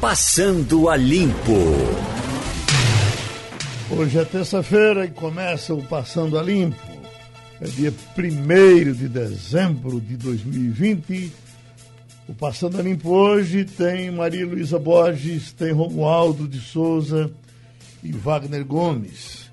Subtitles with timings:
[0.00, 1.58] Passando a Limpo.
[3.90, 6.76] Hoje é terça-feira e começa o Passando a Limpo.
[7.60, 11.32] É dia 1 de dezembro de 2020.
[12.28, 17.32] O Passando a Limpo hoje tem Maria Luísa Borges, tem Romualdo de Souza
[18.00, 19.50] e Wagner Gomes.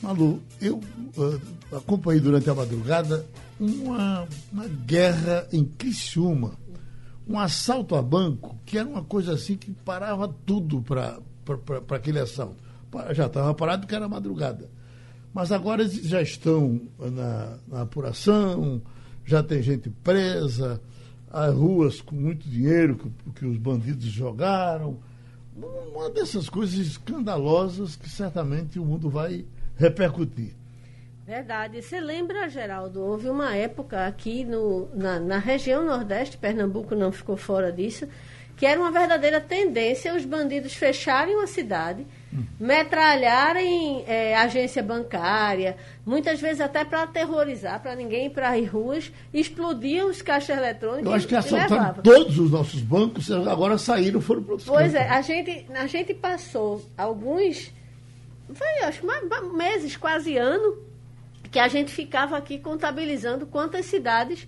[0.00, 0.80] Malu, eu
[1.16, 1.40] uh,
[1.76, 3.26] acompanhei durante a madrugada
[3.58, 6.52] uma, uma guerra em Criciúma.
[7.30, 11.20] Um assalto a banco, que era uma coisa assim que parava tudo para
[11.96, 12.56] aquele assalto.
[13.12, 14.68] Já estava parado porque era madrugada.
[15.32, 18.82] Mas agora eles já estão na, na apuração,
[19.24, 20.80] já tem gente presa,
[21.30, 24.98] as ruas com muito dinheiro que, que os bandidos jogaram.
[25.94, 29.44] Uma dessas coisas escandalosas que certamente o mundo vai
[29.76, 30.56] repercutir.
[31.30, 31.80] Verdade.
[31.80, 37.36] Você lembra, Geraldo, houve uma época aqui no, na, na região Nordeste, Pernambuco não ficou
[37.36, 38.08] fora disso,
[38.56, 42.42] que era uma verdadeira tendência os bandidos fecharem uma cidade, hum.
[42.58, 49.12] metralharem é, agência bancária, muitas vezes até para aterrorizar, para ninguém ir para as ruas,
[49.32, 51.06] explodiam os caixas eletrônicos.
[51.06, 55.08] Eu acho que assaltaram todos os nossos bancos, agora saíram, foram para outros Pois é,
[55.08, 57.72] a gente, a gente passou alguns,
[58.52, 59.06] foi, acho,
[59.56, 60.89] meses, quase ano,
[61.50, 64.46] que a gente ficava aqui contabilizando quantas cidades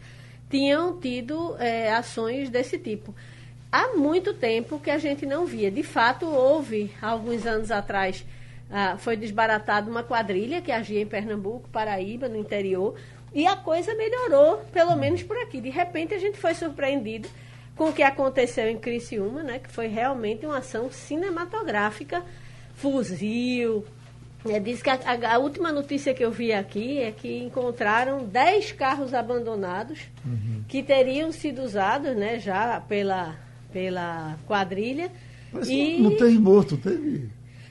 [0.49, 3.15] tinham tido é, ações desse tipo.
[3.71, 5.71] Há muito tempo que a gente não via.
[5.71, 8.25] De fato, houve, alguns anos atrás,
[8.71, 12.95] ah, foi desbaratada uma quadrilha que agia em Pernambuco, Paraíba, no interior,
[13.35, 15.61] e a coisa melhorou, pelo menos por aqui.
[15.61, 17.29] De repente, a gente foi surpreendido
[17.75, 22.23] com o que aconteceu em Criciúma, né, que foi realmente uma ação cinematográfica,
[22.75, 23.87] fuzil,
[24.49, 28.25] é, diz que a, a, a, última notícia que eu vi aqui é que encontraram
[28.25, 30.65] 10 carros abandonados uhum.
[30.67, 33.37] que teriam sido usados né, já pela,
[33.73, 35.11] pela quadrilha.
[35.53, 35.99] Mas e...
[36.01, 37.29] não teve morto, teve.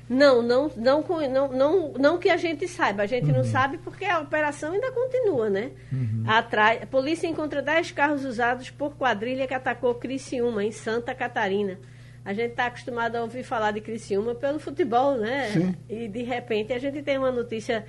[0.10, 3.04] Não, não, não, não, não, não que a gente saiba.
[3.04, 3.38] A gente uhum.
[3.38, 5.72] não sabe porque a operação ainda continua, né?
[5.92, 6.24] Uhum.
[6.28, 11.78] Atrás, a polícia encontra 10 carros usados por quadrilha que atacou Criciúma, em Santa Catarina
[12.24, 15.52] a gente está acostumado a ouvir falar de Criciúma pelo futebol, né?
[15.52, 15.76] Sim.
[15.90, 17.86] E de repente a gente tem uma notícia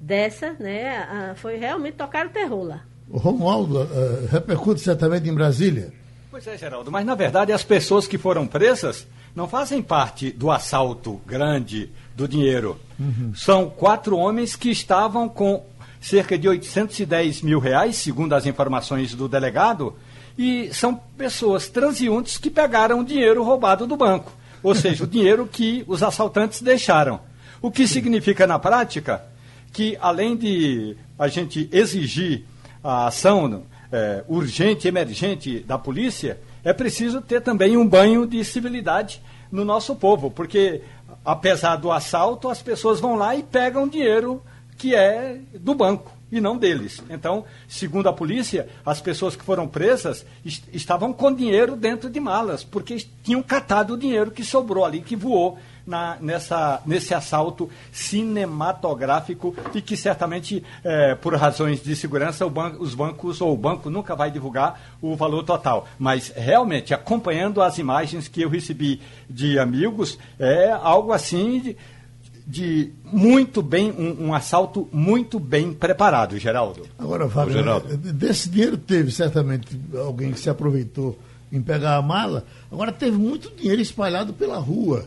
[0.00, 0.98] dessa, né?
[0.98, 2.84] Ah, foi realmente tocar o terror lá.
[3.08, 5.92] O Romualdo, uh, repercute certamente em Brasília.
[6.30, 10.50] Pois é, Geraldo, mas na verdade as pessoas que foram presas não fazem parte do
[10.50, 12.78] assalto grande do dinheiro.
[12.98, 13.32] Uhum.
[13.34, 15.64] São quatro homens que estavam com
[16.00, 19.94] cerca de 810 mil reais, segundo as informações do delegado,
[20.38, 24.32] e são pessoas transeuntes que pegaram o dinheiro roubado do banco,
[24.62, 27.20] ou seja, o dinheiro que os assaltantes deixaram.
[27.62, 29.24] O que significa na prática
[29.72, 32.44] que, além de a gente exigir
[32.82, 39.22] a ação é, urgente, emergente da polícia, é preciso ter também um banho de civilidade
[39.50, 40.82] no nosso povo, porque
[41.24, 44.42] apesar do assalto, as pessoas vão lá e pegam dinheiro
[44.76, 47.02] que é do banco e não deles.
[47.08, 52.20] Então, segundo a polícia, as pessoas que foram presas est estavam com dinheiro dentro de
[52.20, 57.70] malas, porque tinham catado o dinheiro que sobrou ali, que voou na, nessa, nesse assalto
[57.92, 63.88] cinematográfico e que certamente, é, por razões de segurança, ban os bancos ou o banco
[63.88, 65.86] nunca vai divulgar o valor total.
[65.98, 69.00] Mas realmente, acompanhando as imagens que eu recebi
[69.30, 71.60] de amigos, é algo assim.
[71.60, 71.76] De,
[72.46, 76.86] de muito bem, um, um, assalto muito bem preparado, Geraldo.
[76.96, 77.96] Agora, Fábio, Geraldo.
[77.96, 79.66] desse dinheiro teve certamente
[79.98, 81.18] alguém que se aproveitou
[81.52, 85.04] em pegar a mala, agora teve muito dinheiro espalhado pela rua.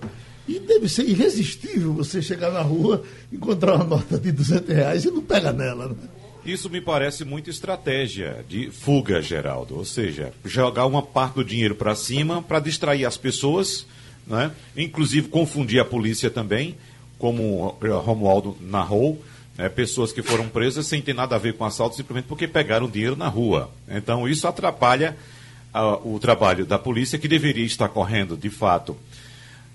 [0.47, 5.11] E deve ser irresistível você chegar na rua, encontrar uma nota de 200 reais e
[5.11, 5.89] não pega nela.
[5.89, 5.95] Né?
[6.43, 9.77] Isso me parece muito estratégia de fuga, Geraldo.
[9.77, 13.85] Ou seja, jogar uma parte do dinheiro para cima para distrair as pessoas,
[14.25, 14.51] né?
[14.75, 16.75] inclusive confundir a polícia também
[17.19, 19.21] como Romualdo narrou,
[19.57, 22.89] né, pessoas que foram presas sem ter nada a ver com assalto, simplesmente porque pegaram
[22.89, 23.69] dinheiro na rua.
[23.87, 25.15] Então, isso atrapalha
[26.03, 28.97] o trabalho da polícia, que deveria estar correndo, de fato,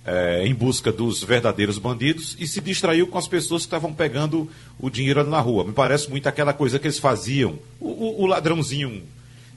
[0.06, 4.50] é, em busca dos verdadeiros bandidos, e se distraiu com as pessoas que estavam pegando
[4.81, 5.64] o dinheiro na rua.
[5.64, 7.58] Me parece muito aquela coisa que eles faziam.
[7.79, 9.02] O, o, o ladrãozinho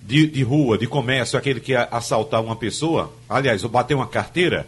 [0.03, 4.07] de, de, rua, de comércio, aquele que ia assaltar uma pessoa, aliás, ou bater uma
[4.07, 4.67] carteira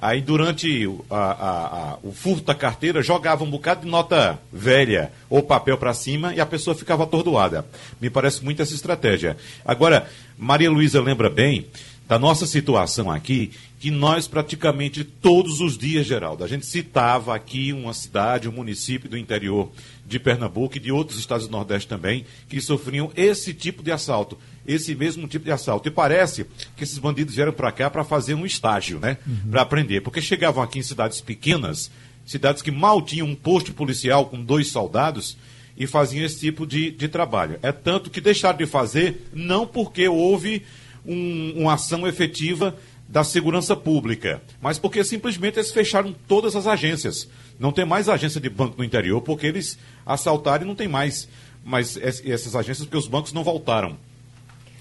[0.00, 5.10] Aí, durante a, a, a, o furto da carteira, jogava um bocado de nota velha
[5.30, 7.66] ou papel para cima e a pessoa ficava atordoada.
[8.00, 9.36] Me parece muito essa estratégia.
[9.64, 10.06] Agora,
[10.36, 11.66] Maria Luísa lembra bem
[12.06, 17.72] da nossa situação aqui, que nós praticamente todos os dias, Geraldo, a gente citava aqui
[17.72, 19.70] uma cidade, um município do interior
[20.06, 24.38] de Pernambuco e de outros estados do Nordeste também, que sofriam esse tipo de assalto,
[24.66, 25.88] esse mesmo tipo de assalto.
[25.88, 26.46] E parece
[26.76, 29.18] que esses bandidos vieram para cá para fazer um estágio, né?
[29.26, 29.50] Uhum.
[29.50, 30.00] Para aprender.
[30.00, 31.90] Porque chegavam aqui em cidades pequenas,
[32.24, 35.36] cidades que mal tinham um posto policial com dois soldados,
[35.76, 37.58] e faziam esse tipo de, de trabalho.
[37.62, 40.62] É tanto que deixaram de fazer, não porque houve
[41.04, 42.74] um, uma ação efetiva
[43.08, 47.28] da segurança pública, mas porque simplesmente eles fecharam todas as agências.
[47.58, 51.28] Não tem mais agência de banco no interior, porque eles assaltaram e não tem mais,
[51.64, 53.96] mais essas agências, porque os bancos não voltaram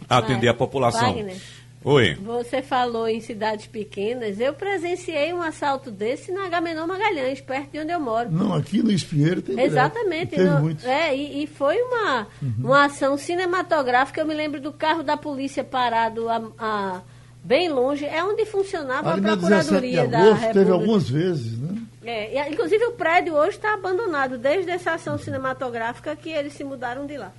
[0.09, 1.13] a atender a população.
[1.13, 1.37] Wagner.
[1.83, 2.15] Oi.
[2.15, 4.39] Você falou em cidades pequenas.
[4.39, 8.31] Eu presenciei um assalto desse na Agamenon Magalhães, perto de onde eu moro.
[8.31, 10.35] Não, aqui no Espinheiro tem Exatamente.
[10.35, 10.83] Tem no, muitos.
[10.83, 12.53] É, e, e, foi uma, uhum.
[12.57, 14.19] uma ação cinematográfica.
[14.19, 17.01] Eu me lembro do carro da polícia parado a, a
[17.45, 18.03] bem longe.
[18.05, 20.53] É onde funcionava Ali a Procuradoria da República.
[20.53, 21.81] Teve algumas vezes, né?
[22.03, 27.05] É, inclusive o prédio hoje está abandonado desde essa ação cinematográfica que eles se mudaram
[27.05, 27.31] de lá.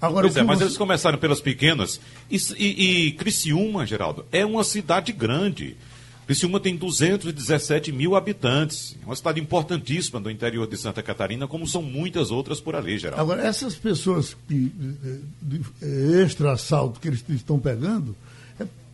[0.00, 0.64] Agora, pois é, mas você...
[0.64, 2.00] eles começaram pelas pequenas.
[2.30, 5.76] E, e, e Criciúma, Geraldo, é uma cidade grande.
[6.26, 8.96] Criciúma tem 217 mil habitantes.
[9.02, 12.98] É uma cidade importantíssima do interior de Santa Catarina, como são muitas outras por ali,
[12.98, 13.20] Geraldo.
[13.20, 14.72] Agora, essas pessoas que
[15.42, 18.16] de, de extra assalto que eles estão pegando,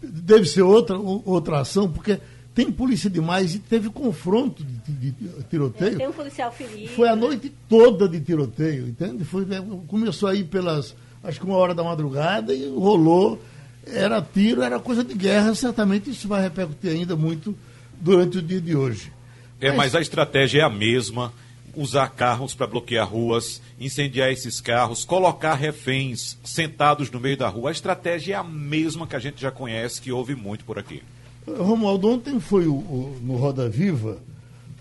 [0.02, 2.18] deve ser outra, outra ação, porque
[2.54, 5.98] tem polícia demais e teve confronto de, de, de tiroteio.
[5.98, 6.88] Tem um policial ferido.
[6.88, 9.24] Foi a noite toda de tiroteio, entende?
[9.24, 13.40] Foi, é, começou aí pelas, acho que uma hora da madrugada e rolou.
[13.86, 17.54] Era tiro, era coisa de guerra, certamente isso vai repercutir ainda muito
[18.00, 19.12] durante o dia de hoje.
[19.60, 21.32] É, mas, mas a estratégia é a mesma
[21.76, 27.68] usar carros para bloquear ruas, incendiar esses carros, colocar reféns sentados no meio da rua.
[27.68, 31.02] A estratégia é a mesma que a gente já conhece, que houve muito por aqui.
[31.46, 34.18] Romualdo, ontem foi o, o, no Roda Viva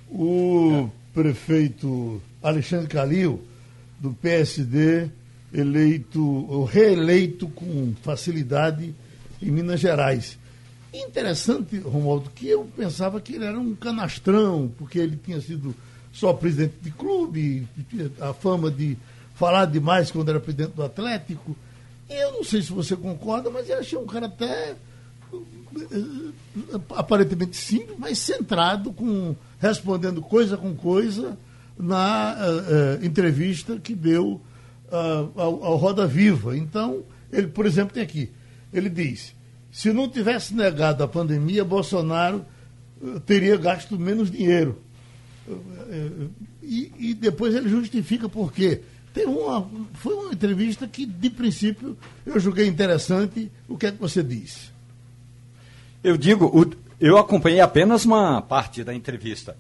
[0.09, 0.91] o é.
[1.13, 3.41] prefeito Alexandre Calil,
[3.99, 5.09] do PSD,
[5.53, 8.95] eleito, reeleito com facilidade
[9.41, 10.37] em Minas Gerais.
[10.93, 15.75] Interessante, Romualdo, que eu pensava que ele era um canastrão, porque ele tinha sido
[16.15, 17.67] só presidente de clube,
[18.21, 18.97] a fama de
[19.35, 21.55] falar demais quando era presidente do Atlético.
[22.09, 24.75] Eu não sei se você concorda, mas eu achei um cara até
[26.95, 31.37] aparentemente simples, mas centrado, com, respondendo coisa com coisa
[31.77, 34.39] na uh, uh, entrevista que deu
[34.87, 36.57] uh, ao, ao, Roda Viva.
[36.57, 38.31] Então, ele, por exemplo, tem aqui,
[38.71, 39.35] ele diz,
[39.69, 42.45] se não tivesse negado a pandemia, Bolsonaro
[43.25, 44.84] teria gasto menos dinheiro.
[46.61, 48.81] E, e, depois ele justifica por quê.
[49.25, 53.51] Uma, foi uma entrevista que, de princípio, eu julguei interessante.
[53.67, 54.71] O que é que você diz?
[56.03, 56.51] Eu digo,
[56.99, 59.55] eu acompanhei apenas uma parte da entrevista.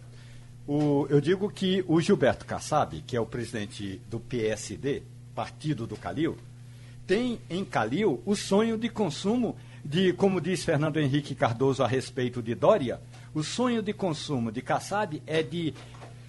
[0.67, 5.03] O, eu digo que o Gilberto Kassab, que é o presidente do PSD,
[5.33, 6.37] Partido do Calil,
[7.05, 12.41] tem em Calil o sonho de consumo de, como diz Fernando Henrique Cardoso a respeito
[12.41, 12.99] de Dória,
[13.35, 15.73] o sonho de consumo de Kassab é de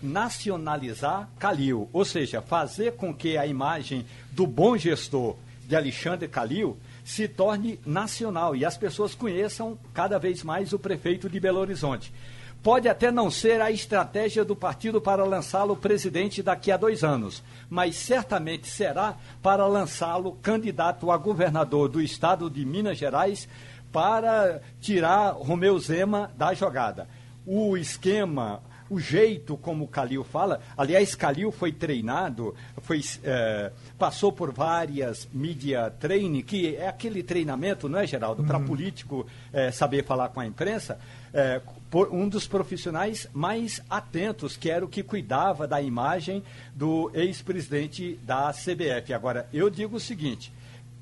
[0.03, 5.37] nacionalizar Calil, ou seja, fazer com que a imagem do bom gestor
[5.69, 11.31] de Alexandre Calil se torne nacional e as pessoas conheçam cada vez mais o prefeito
[11.31, 12.12] de Belo Horizonte.
[12.61, 17.41] Pode até não ser a estratégia do partido para lançá-lo presidente daqui a dois anos,
[17.70, 23.49] mas certamente será para lançá-lo candidato a governador do estado de Minas Gerais
[23.96, 27.08] para tirar Romeu Zema da jogada.
[27.46, 28.60] O esquema,
[28.91, 30.60] o jeito como o Calil fala.
[30.76, 37.88] Aliás, Calil foi treinado, foi, é, passou por várias media training, que é aquele treinamento,
[37.88, 38.67] não é, Geraldo, para uhum.
[38.67, 40.98] político é, saber falar com a imprensa.
[41.32, 46.43] É, por um dos profissionais mais atentos, que era o que cuidava da imagem
[46.74, 49.15] do ex-presidente da CBF.
[49.15, 50.53] Agora, eu digo o seguinte: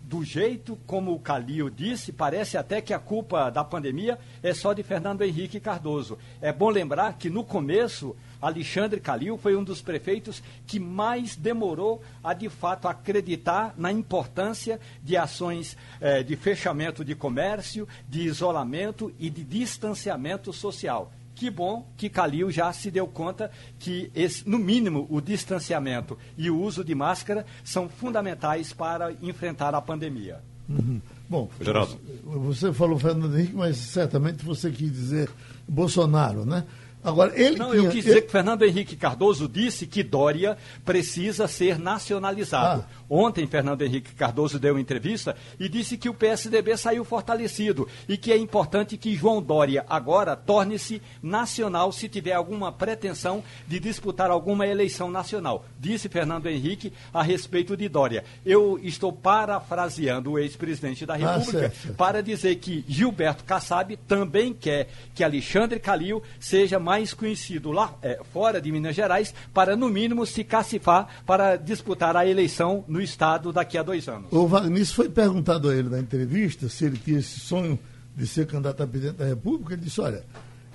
[0.04, 4.72] do jeito como o Calil disse, parece até que a culpa da pandemia é só
[4.72, 6.18] de Fernando Henrique Cardoso.
[6.40, 12.02] É bom lembrar que no começo, Alexandre Calil foi um dos prefeitos que mais demorou
[12.22, 19.12] a de fato acreditar na importância de ações eh, de fechamento de comércio, de isolamento
[19.18, 21.10] e de distanciamento social.
[21.44, 26.50] Que bom que Calil já se deu conta que, esse, no mínimo, o distanciamento e
[26.50, 30.40] o uso de máscara são fundamentais para enfrentar a pandemia.
[30.66, 31.02] Uhum.
[31.28, 32.00] Bom, Geraldo.
[32.24, 35.28] você falou Fernando Henrique, mas certamente você quis dizer
[35.68, 36.64] Bolsonaro, né?
[37.04, 41.46] Agora, ele Não, tinha, eu quis dizer que Fernando Henrique Cardoso disse que Dória precisa
[41.46, 42.86] ser nacionalizado.
[42.88, 43.03] Ah.
[43.08, 48.16] Ontem, Fernando Henrique Cardoso deu uma entrevista e disse que o PSDB saiu fortalecido e
[48.16, 54.30] que é importante que João Dória agora torne-se nacional se tiver alguma pretensão de disputar
[54.30, 55.64] alguma eleição nacional.
[55.78, 58.24] Disse Fernando Henrique a respeito de Dória.
[58.44, 61.94] Eu estou parafraseando o ex-presidente da Ah, República certo.
[61.96, 68.20] para dizer que Gilberto Kassab também quer que Alexandre Calil seja mais conhecido lá eh,
[68.32, 73.52] fora de Minas Gerais para, no mínimo, se cacifar para disputar a eleição no Estado
[73.52, 74.28] daqui a dois anos.
[74.30, 77.76] O Wagner, foi perguntado a ele na entrevista se ele tinha esse sonho
[78.16, 79.74] de ser candidato a presidente da República.
[79.74, 80.24] Ele disse: Olha,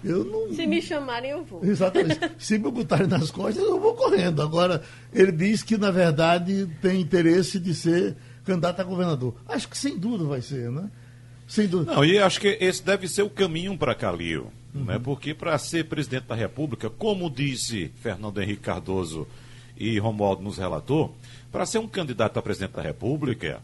[0.04, 0.54] eu não.
[0.54, 1.64] Se me chamarem, eu vou.
[1.64, 2.20] Exatamente.
[2.38, 4.42] Se me botarem nas costas, eu vou correndo.
[4.42, 4.84] Agora,
[5.14, 9.36] ele diz que, na verdade, tem interesse de ser candidato a governador.
[9.48, 10.92] Acho que sem dúvida vai ser, né?
[11.48, 11.94] Sem dúvida.
[11.94, 14.52] Não, e acho que esse deve ser o caminho para Calil.
[14.74, 15.00] Né?
[15.00, 19.26] Porque para ser presidente da República, como disse Fernando Henrique Cardoso
[19.78, 21.16] e Romualdo nos relatou,
[21.52, 23.62] para ser um candidato a presidente da República,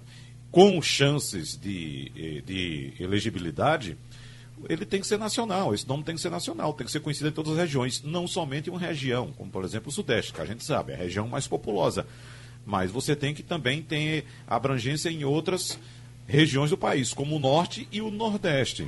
[0.52, 3.98] com chances de, eh, de elegibilidade,
[4.70, 5.74] ele tem que ser nacional.
[5.74, 8.28] Esse nome tem que ser nacional, tem que ser conhecido em todas as regiões, não
[8.28, 11.00] somente em uma região, como por exemplo o Sudeste, que a gente sabe, é a
[11.00, 12.08] região mais populosa.
[12.66, 15.78] Mas você tem que também ter abrangência em outras
[16.26, 18.88] regiões do país, como o Norte e o Nordeste.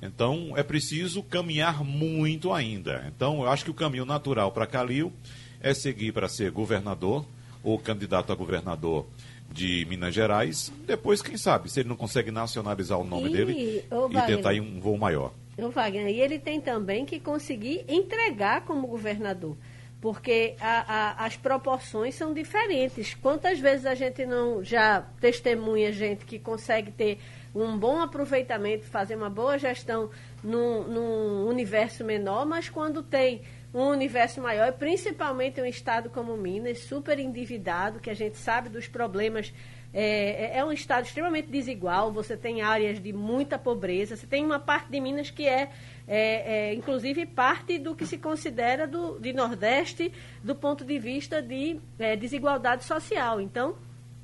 [0.00, 3.10] Então é preciso caminhar muito ainda.
[3.14, 5.12] Então eu acho que o caminho natural para Calil
[5.60, 7.26] é seguir para ser governador
[7.62, 9.06] ou candidato a governador
[9.50, 10.72] de Minas Gerais.
[10.86, 14.60] Depois, quem sabe, se ele não consegue nacionalizar o nome E, dele e tentar ir
[14.60, 15.32] um voo maior.
[15.58, 19.56] O Wagner, e ele tem também que conseguir entregar como governador,
[20.00, 20.84] porque a-
[21.18, 23.12] a- as proporções são diferentes.
[23.14, 27.18] Quantas vezes a gente não já testemunha gente que consegue ter
[27.54, 30.08] um bom aproveitamento, fazer uma boa gestão
[30.42, 36.80] num, num universo menor, mas quando tem um universo maior, principalmente um estado como Minas,
[36.80, 39.52] super endividado, que a gente sabe dos problemas
[39.92, 42.12] é, é- é um estado extremamente desigual.
[42.12, 44.16] Você tem áreas de muita pobreza.
[44.16, 45.68] Você tem uma parte de Minas que é,
[46.06, 50.12] é- é, inclusive, parte do que se considera do, de Nordeste
[50.44, 53.40] do ponto de vista de é, desigualdade social.
[53.40, 53.76] Então,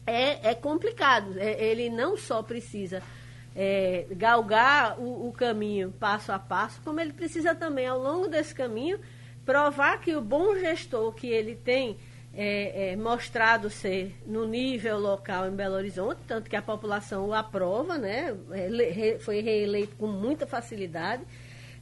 [0.06, 1.36] é, é complicado.
[1.38, 3.02] Ele não só precisa
[3.56, 8.54] é, galgar o, o caminho passo a passo, como ele precisa também, ao longo desse
[8.54, 9.00] caminho,
[9.46, 11.96] provar que o bom gestor que ele tem
[12.34, 17.32] é, é, mostrado ser no nível local em Belo Horizonte, tanto que a população o
[17.32, 18.36] aprova, né?
[18.50, 21.22] É, foi reeleito com muita facilidade,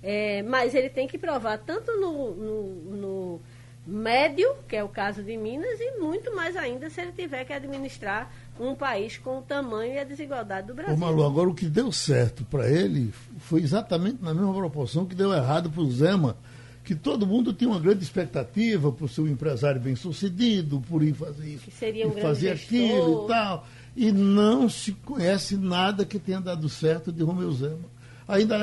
[0.00, 3.40] é, mas ele tem que provar tanto no, no- no
[3.86, 7.52] médio, que é o caso de Minas, e muito mais ainda se ele tiver que
[7.52, 10.96] administrar um país com o tamanho e a desigualdade do Ô, Brasil.
[10.96, 15.32] Malu, agora o que deu certo para ele foi exatamente na mesma proporção que deu
[15.34, 16.36] errado para o Zema,
[16.84, 21.14] que todo mundo tinha uma grande expectativa por ser um empresário bem sucedido, por ir
[21.14, 21.70] fazer isso,
[22.06, 23.66] um e fazer aquilo e tal.
[23.96, 27.94] E não se conhece nada que tenha dado certo de Romeu Zema.
[28.26, 28.56] Ainda,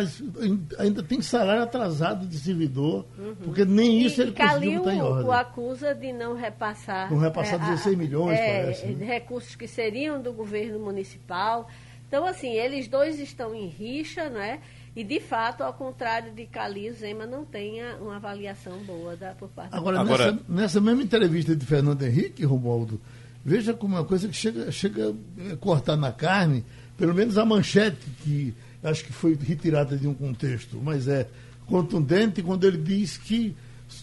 [0.79, 3.05] ainda tem salário atrasado de servidor,
[3.43, 5.25] porque nem isso ele conseguiu botar em ordem.
[5.27, 7.11] o acusa de não repassar.
[7.11, 9.05] Não repassar a- 16 milhões, é, parece, né?
[9.05, 11.67] Recursos que seriam do governo municipal.
[12.07, 14.59] Então, assim, eles dois estão em rixa, né?
[14.95, 19.47] E, de fato, ao contrário de Calil, Zema não tenha uma avaliação boa da, por
[19.49, 22.99] parte Agora, Agora- Nessa, nessa mesma entrevista de Fernando Henrique, Romualdo,
[23.43, 25.15] veja como é uma coisa que chega, chega
[25.51, 26.65] a cortar na carne,
[26.97, 31.25] pelo menos a manchete, que acho que foi retirada de um contexto, mas é
[31.67, 33.55] contundente quando ele diz que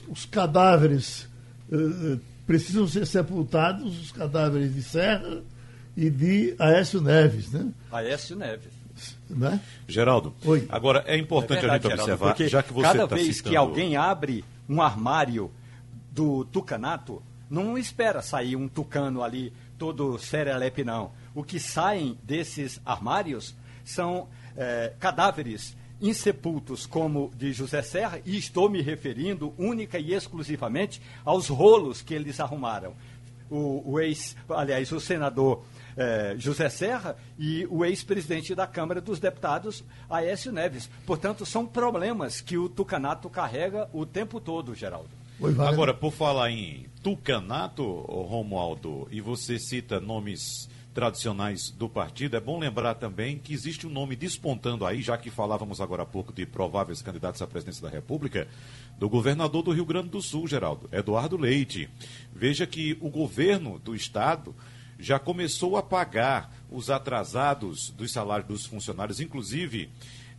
[0.08, 1.28] os cadáveres
[1.70, 5.42] eh, eh, precisam ser sepultados, os cadáveres de Serra
[5.94, 7.68] e de Aécio Neves, né?
[7.92, 8.77] Aécio Neves.
[9.28, 9.60] Né?
[9.86, 10.66] Geraldo, Oi.
[10.68, 13.16] agora é importante É verdade, a gente Geraldo, observar, porque já que você cada está
[13.16, 13.50] vez citando...
[13.50, 15.50] que alguém abre um armário
[16.10, 21.12] do tucanato, não espera sair um tucano ali todo serelepe, não.
[21.34, 28.68] O que saem desses armários são eh, cadáveres insepultos como de José Serra, e estou
[28.68, 32.94] me referindo única e exclusivamente aos rolos que eles arrumaram.
[33.50, 35.64] O, o ex, aliás, o senador
[35.98, 40.88] eh, José Serra e o ex-presidente da Câmara dos Deputados, Aécio Neves.
[41.04, 45.10] Portanto, são problemas que o Tucanato carrega o tempo todo, Geraldo.
[45.40, 45.72] Oi, Wagner.
[45.72, 52.58] Agora, por falar em tucanato, Romualdo, e você cita nomes tradicionais do partido, é bom
[52.58, 56.44] lembrar também que existe um nome despontando aí, já que falávamos agora há pouco de
[56.44, 58.48] prováveis candidatos à presidência da República,
[58.98, 61.88] do governador do Rio Grande do Sul, Geraldo, Eduardo Leite.
[62.34, 64.54] Veja que o governo do estado
[64.98, 69.90] já começou a pagar os atrasados dos salários dos funcionários, inclusive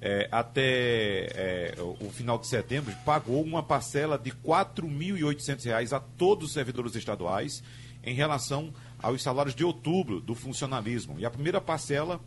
[0.02, 6.50] é, até é, o final de setembro, pagou uma parcela de R$ 4.800 a todos
[6.50, 7.64] os servidores estaduais
[8.04, 11.20] em relação aos salários de outubro do funcionalismo.
[11.20, 12.20] E a primeira parcela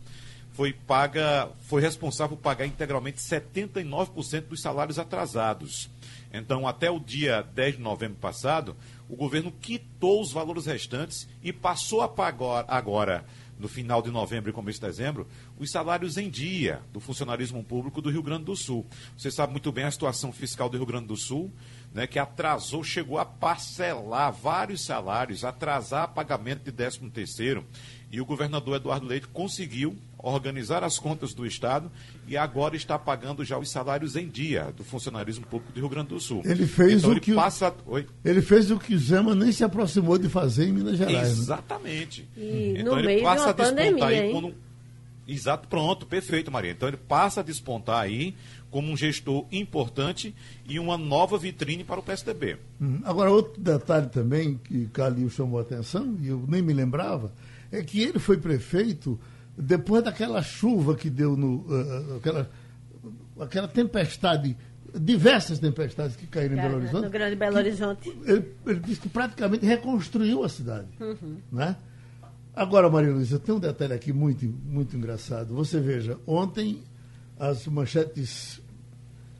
[0.51, 5.89] foi paga, foi responsável por pagar integralmente 79% dos salários atrasados.
[6.33, 8.75] Então, até o dia 10 de novembro passado,
[9.07, 13.23] o governo quitou os valores restantes e passou a pagar agora
[13.59, 18.01] no final de novembro e começo de dezembro, os salários em dia do funcionarismo público
[18.01, 18.85] do Rio Grande do Sul.
[19.17, 21.53] Você sabe muito bem a situação fiscal do Rio Grande do Sul,
[21.93, 27.65] né, que atrasou, chegou a parcelar vários salários, atrasar pagamento de 13 terceiro,
[28.13, 31.91] e o governador Eduardo Leite conseguiu organizar as contas do Estado
[32.27, 36.09] e agora está pagando já os salários em dia do funcionarismo público do Rio Grande
[36.09, 36.43] do Sul.
[36.45, 37.73] Ele fez então, o ele que passa...
[37.87, 38.05] Oi?
[38.23, 41.15] ele fez o que Zema nem se aproximou de fazer em Minas Gerais.
[41.15, 41.23] Né?
[41.23, 42.29] Exatamente.
[42.37, 42.43] Né?
[42.43, 44.53] E então ele passa a despontar pandemia, aí quando...
[45.27, 46.71] Exato, pronto, perfeito, Maria.
[46.71, 48.35] Então ele passa a despontar aí
[48.69, 50.35] como um gestor importante
[50.69, 52.57] e uma nova vitrine para o PSDB.
[52.79, 52.99] Hum.
[53.05, 57.31] Agora, outro detalhe também que Calil chamou a atenção, e eu nem me lembrava,
[57.73, 59.19] é que ele foi prefeito
[59.57, 61.57] depois daquela chuva que deu no.
[61.61, 62.49] Uh, aquela,
[63.39, 64.55] aquela tempestade,
[64.93, 67.03] diversas tempestades que caíram em Belo Horizonte.
[67.03, 68.09] No Grande Belo Horizonte.
[68.25, 70.87] Ele, ele, disse que praticamente reconstruiu a cidade.
[70.99, 71.37] Uhum.
[71.51, 71.75] Né?
[72.55, 75.55] Agora, Maria Luísa, tem um detalhe aqui muito, muito engraçado.
[75.55, 76.79] Você veja, ontem
[77.39, 78.61] as manchetes,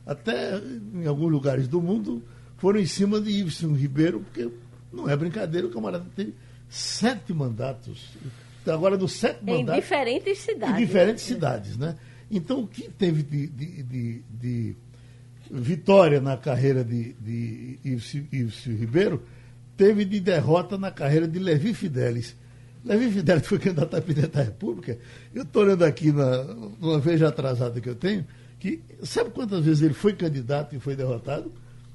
[0.04, 0.60] até
[0.92, 2.20] em alguns lugares do mundo,
[2.56, 4.50] foram em cima de Iveson Ribeiro, porque
[4.92, 6.34] não é brincadeira, o camarada teve
[6.74, 8.12] sete mandatos
[8.66, 9.78] agora dos sete em mandatos.
[9.78, 10.74] Em diferentes cidades.
[10.74, 11.34] Em diferentes né?
[11.34, 11.96] cidades, né?
[12.30, 14.76] Então, o que teve de, de, de, de
[15.50, 19.22] vitória na carreira de, de Ives Ribeiro,
[19.76, 22.34] teve de derrota na carreira de Levi Fidelis.
[22.84, 24.98] Levi Fidelis foi candidato a presidente da República.
[25.34, 28.26] Eu estou olhando aqui na, numa veja atrasada que eu tenho,
[28.58, 31.52] que sabe quantas vezes ele foi candidato e foi derrotado?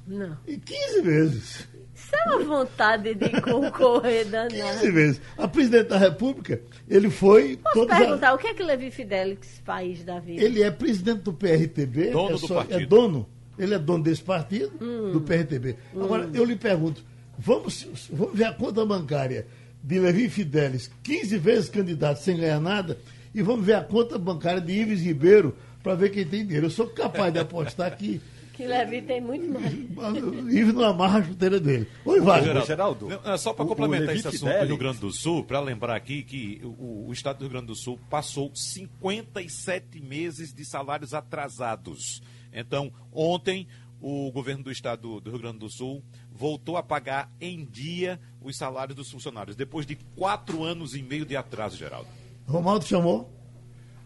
[0.07, 0.38] Não.
[0.48, 1.67] E 15 vezes.
[2.00, 4.79] Isso é uma vontade de concorrer danada.
[4.79, 5.22] 15 vezes.
[5.38, 7.58] A presidente da República, ele foi.
[7.58, 8.34] Posso perguntar, a...
[8.34, 10.41] o que é que Levi Fidelix faz da vida?
[10.41, 12.12] Ele é presidente do PRTB.
[12.12, 12.79] Dono é do partido.
[12.82, 13.29] É dono.
[13.58, 15.12] Ele é dono desse partido, hum.
[15.12, 15.75] do PRTB.
[15.94, 16.32] Agora, hum.
[16.34, 17.03] eu lhe pergunto,
[17.38, 19.46] vamos, vamos ver a conta bancária
[19.84, 22.98] de Levi Fidelis, 15 vezes candidato sem ganhar nada,
[23.36, 26.68] e vamos ver a conta bancária de Ives Ribeiro para ver quem tem dinheiro.
[26.68, 28.22] Eu sou capaz de apostar que
[28.59, 29.73] que Levi tem muito mais.
[30.53, 31.87] Ives não amarra a chuteira dele.
[32.03, 32.65] Oi, Wagner.
[32.65, 33.07] Geraldo.
[33.07, 34.59] Não, é só para complementar esse assunto Fidelis.
[34.59, 37.67] do Rio Grande do Sul, para lembrar aqui que o, o, Estado do Rio Grande
[37.67, 42.22] do Sul passou 57 meses de salários atrasados.
[42.51, 43.65] Então, ontem,
[44.01, 48.57] o governo do Estado do Rio Grande do Sul voltou a pagar em dia os
[48.57, 52.09] salários dos funcionários, depois de quatro anos e meio de atraso, Geraldo.
[52.45, 53.33] Romaldo chamou?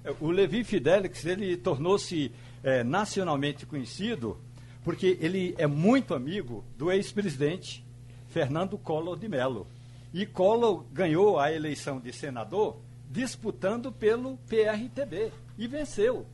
[0.03, 2.31] É, o Levi Fidelix, ele tornou-se
[2.63, 4.39] é, nacionalmente conhecido
[4.84, 7.84] porque ele é muito amigo do ex-presidente
[8.30, 9.67] Fernando Collor de Mello.
[10.13, 16.26] E Collor ganhou a eleição de senador disputando pelo PRTB e venceu.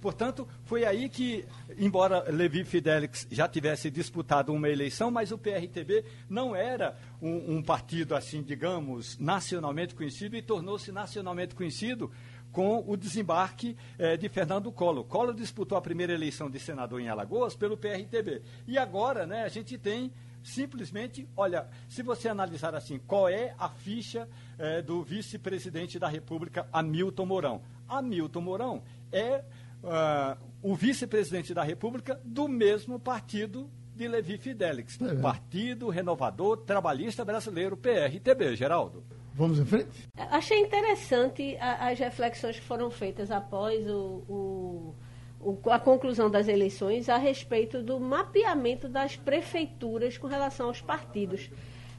[0.00, 1.46] Portanto, foi aí que,
[1.78, 7.62] embora Levi Fidelix já tivesse disputado uma eleição, mas o PRTB não era um, um
[7.62, 12.12] partido, assim, digamos, nacionalmente conhecido e tornou-se nacionalmente conhecido
[12.54, 15.04] com o desembarque eh, de Fernando Collor.
[15.04, 18.42] Collor disputou a primeira eleição de senador em Alagoas pelo PRTB.
[18.64, 23.68] E agora, né, a gente tem simplesmente, olha, se você analisar assim, qual é a
[23.68, 27.62] ficha eh, do vice-presidente da República, Hamilton Mourão?
[27.88, 29.42] Hamilton Mourão é
[29.82, 35.14] uh, o vice-presidente da República do mesmo partido de Levi Fidelix, é.
[35.16, 39.04] Partido Renovador Trabalhista Brasileiro, PRTB, Geraldo.
[39.34, 40.08] Vamos em frente?
[40.16, 44.94] Achei interessante as reflexões que foram feitas após o,
[45.40, 51.50] o, a conclusão das eleições a respeito do mapeamento das prefeituras com relação aos partidos.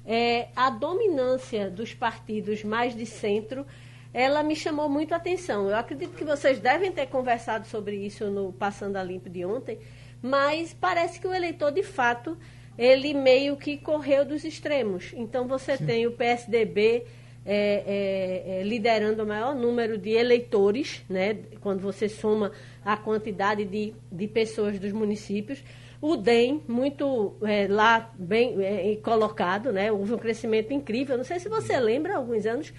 [0.06, 3.66] É, a dominância dos partidos mais de centro,
[4.14, 5.68] ela me chamou muito a atenção.
[5.68, 9.78] Eu acredito que vocês devem ter conversado sobre isso no Passando a Limpo de ontem,
[10.22, 12.38] mas parece que o eleitor, de fato,
[12.78, 15.12] ele meio que correu dos extremos.
[15.18, 15.86] Então você Sim.
[15.86, 17.06] tem o PSDB
[17.46, 22.52] é, é, é, liderando o maior número de eleitores, né, quando você soma
[22.84, 25.64] a quantidade de, de pessoas dos municípios.
[26.02, 31.18] O DEM, muito é, lá bem é, colocado, né, houve um crescimento incrível.
[31.18, 32.74] Não sei se você lembra, alguns anos.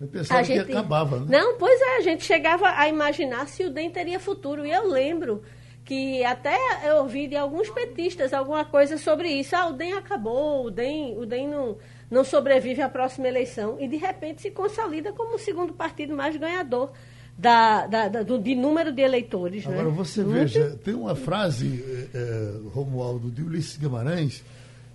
[0.00, 0.64] Eu pensava a gente...
[0.64, 1.26] que acabava, né?
[1.28, 4.64] Não, pois é, a gente chegava a imaginar se o DEM teria futuro.
[4.64, 5.42] E eu lembro
[5.84, 9.54] que até eu ouvi de alguns petistas alguma coisa sobre isso.
[9.54, 11.76] Ah, o DEM acabou, o DEM, o DEM não
[12.10, 16.36] não sobrevive à próxima eleição e, de repente, se consolida como o segundo partido mais
[16.36, 16.92] ganhador
[17.36, 19.66] da, da, da- do, de número de eleitores.
[19.66, 19.94] Agora né?
[19.96, 24.44] você Muito- veja, tem uma frase, eh, eh, Romualdo, de Ulisses Guimarães,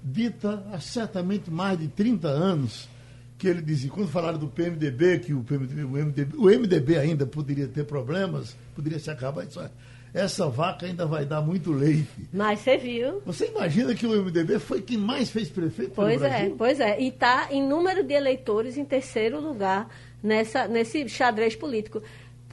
[0.02, 2.88] dita há certamente mais de 30 anos,
[3.38, 7.26] que ele dizia, quando falaram do PMDB, que o PMDB, o MDB, o MDB ainda
[7.26, 9.69] poderia ter problemas, poderia se acabar, isso, é,
[10.13, 12.08] essa vaca ainda vai dar muito leite.
[12.34, 13.22] Mas você viu.
[13.26, 16.56] Você imagina que o MDB foi quem mais fez prefeito Pois no é, Brasil?
[16.58, 17.00] pois é.
[17.00, 19.89] E está em número de eleitores em terceiro lugar
[20.22, 22.02] nessa, nesse xadrez político.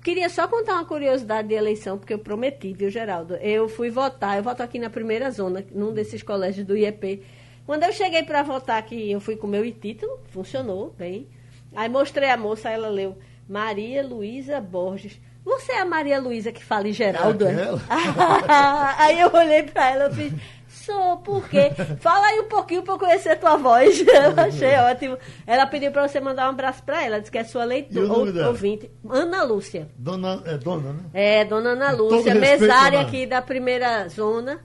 [0.02, 3.34] Queria só contar uma curiosidade de eleição, porque eu prometi, viu, Geraldo?
[3.36, 7.22] Eu fui votar, eu voto aqui na primeira zona, num desses colégios do IEP.
[7.66, 11.26] Quando eu cheguei para votar aqui, eu fui com o meu título, funcionou bem.
[11.74, 13.16] Aí mostrei a moça, ela leu
[13.48, 15.20] Maria Luísa Borges.
[15.46, 17.62] Você é a Maria Luísa que fala em Geraldo, É é?
[17.62, 18.94] aquela?
[18.98, 20.32] Aí eu olhei para ela e fiz,
[20.66, 21.70] sou, por quê?
[22.00, 24.00] Fala aí um pouquinho para eu conhecer tua voz.
[24.06, 25.16] Eu achei ótimo.
[25.46, 28.48] Ela pediu para você mandar um abraço para ela, disse que é sua leitura, ou,
[28.48, 28.90] ouvinte.
[29.08, 29.88] Ana Lúcia.
[29.96, 31.00] Dona, é dona, né?
[31.14, 34.60] É, dona Ana Lúcia, respeito, mesária aqui da primeira zona.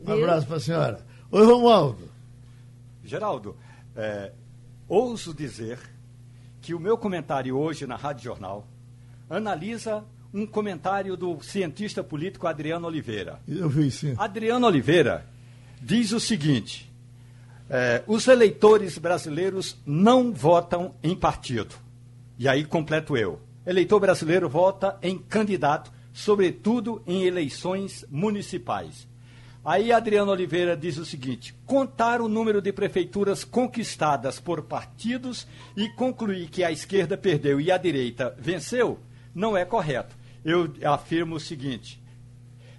[0.00, 0.24] Um viu?
[0.24, 1.06] abraço para a senhora.
[1.30, 2.10] Oi, Romualdo.
[3.04, 3.54] Geraldo,
[3.94, 4.32] é,
[4.88, 5.78] ouso dizer
[6.62, 8.66] que o meu comentário hoje na Rádio Jornal
[9.28, 13.40] analisa um comentário do cientista político Adriano Oliveira.
[13.48, 14.14] Eu vi sim.
[14.18, 15.26] Adriano Oliveira
[15.80, 16.92] diz o seguinte:
[17.70, 21.74] é, os eleitores brasileiros não votam em partido.
[22.38, 23.40] E aí completo eu.
[23.66, 29.08] Eleitor brasileiro vota em candidato, sobretudo em eleições municipais.
[29.64, 35.88] Aí Adriano Oliveira diz o seguinte: contar o número de prefeituras conquistadas por partidos e
[35.88, 39.00] concluir que a esquerda perdeu e a direita venceu
[39.36, 40.16] não é correto.
[40.42, 42.02] Eu afirmo o seguinte: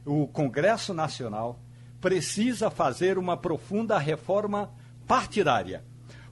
[0.04, 1.60] o Congresso Nacional
[2.02, 4.72] precisa fazer uma profunda reforma
[5.08, 5.84] partidária.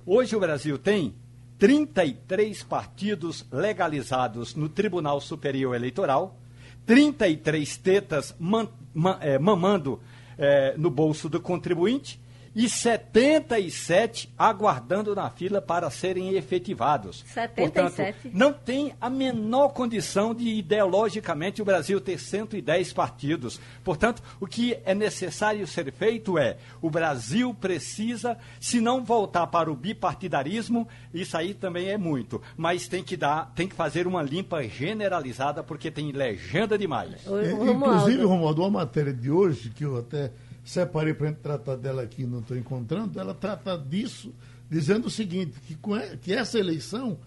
[0.05, 1.13] Hoje o Brasil tem
[1.59, 6.37] 33 partidos legalizados no Tribunal Superior Eleitoral,
[6.85, 10.01] 33 tetas man- ma- eh, mamando
[10.37, 12.19] eh, no bolso do contribuinte
[12.55, 17.25] e 77 aguardando na fila para serem efetivados.
[17.27, 17.71] 77?
[17.71, 23.59] Portanto, não tem a menor condição de, ideologicamente, o Brasil ter 110 partidos.
[23.83, 29.69] Portanto, o que é necessário ser feito é: o Brasil precisa, se não voltar para
[29.71, 34.21] o bipartidarismo, isso aí também é muito, mas tem que dar, tem que fazer uma
[34.21, 37.25] limpa generalizada, porque tem legenda demais.
[37.27, 37.51] É.
[37.51, 40.31] Inclusive, Romualdo, uma matéria de hoje, que eu até
[40.65, 44.33] separei para tratar dela aqui e não estou encontrando, ela trata disso,
[44.69, 47.17] dizendo o seguinte, que, com que essa eleição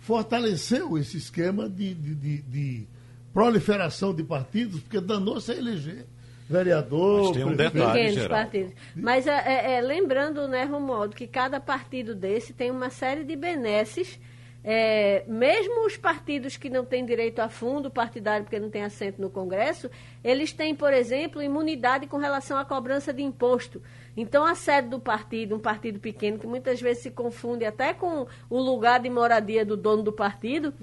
[0.00, 2.86] fortaleceu esse esquema de, de, de- de
[3.32, 6.06] proliferação de partidos, porque danou-se a eleger
[6.48, 7.72] vereador, Mas tem um prefeito.
[7.74, 8.34] detalhe, pequenos Geraldo.
[8.34, 8.72] partidos.
[8.94, 13.34] Mas é, é, é, lembrando, né, Romualdo, que cada partido desse tem uma série de
[13.36, 14.18] benesses.
[14.68, 19.22] É, mesmo os partidos que não têm direito a fundo partidário, porque não tem assento
[19.22, 19.88] no Congresso,
[20.24, 23.80] eles têm, por exemplo, imunidade com relação à cobrança de imposto.
[24.16, 28.26] Então, a sede do partido, um partido pequeno, que muitas vezes se confunde até com
[28.50, 30.74] o lugar de moradia do dono do partido,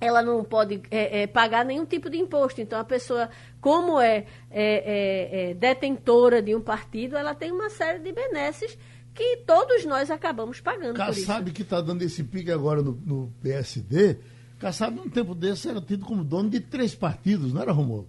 [0.00, 2.60] ela não pode é, é, pagar nenhum tipo de imposto.
[2.60, 7.70] Então, a pessoa, como é, é, é, é, detentora de um partido, ela tem uma
[7.70, 8.76] série de benesses
[9.14, 10.96] que todos nós acabamos pagando.
[10.96, 14.18] Kassab, que está dando esse pique agora no, no PSD,
[14.58, 18.08] Kassab, num tempo desse, era tido como dono de três partidos, não era, Romualdo?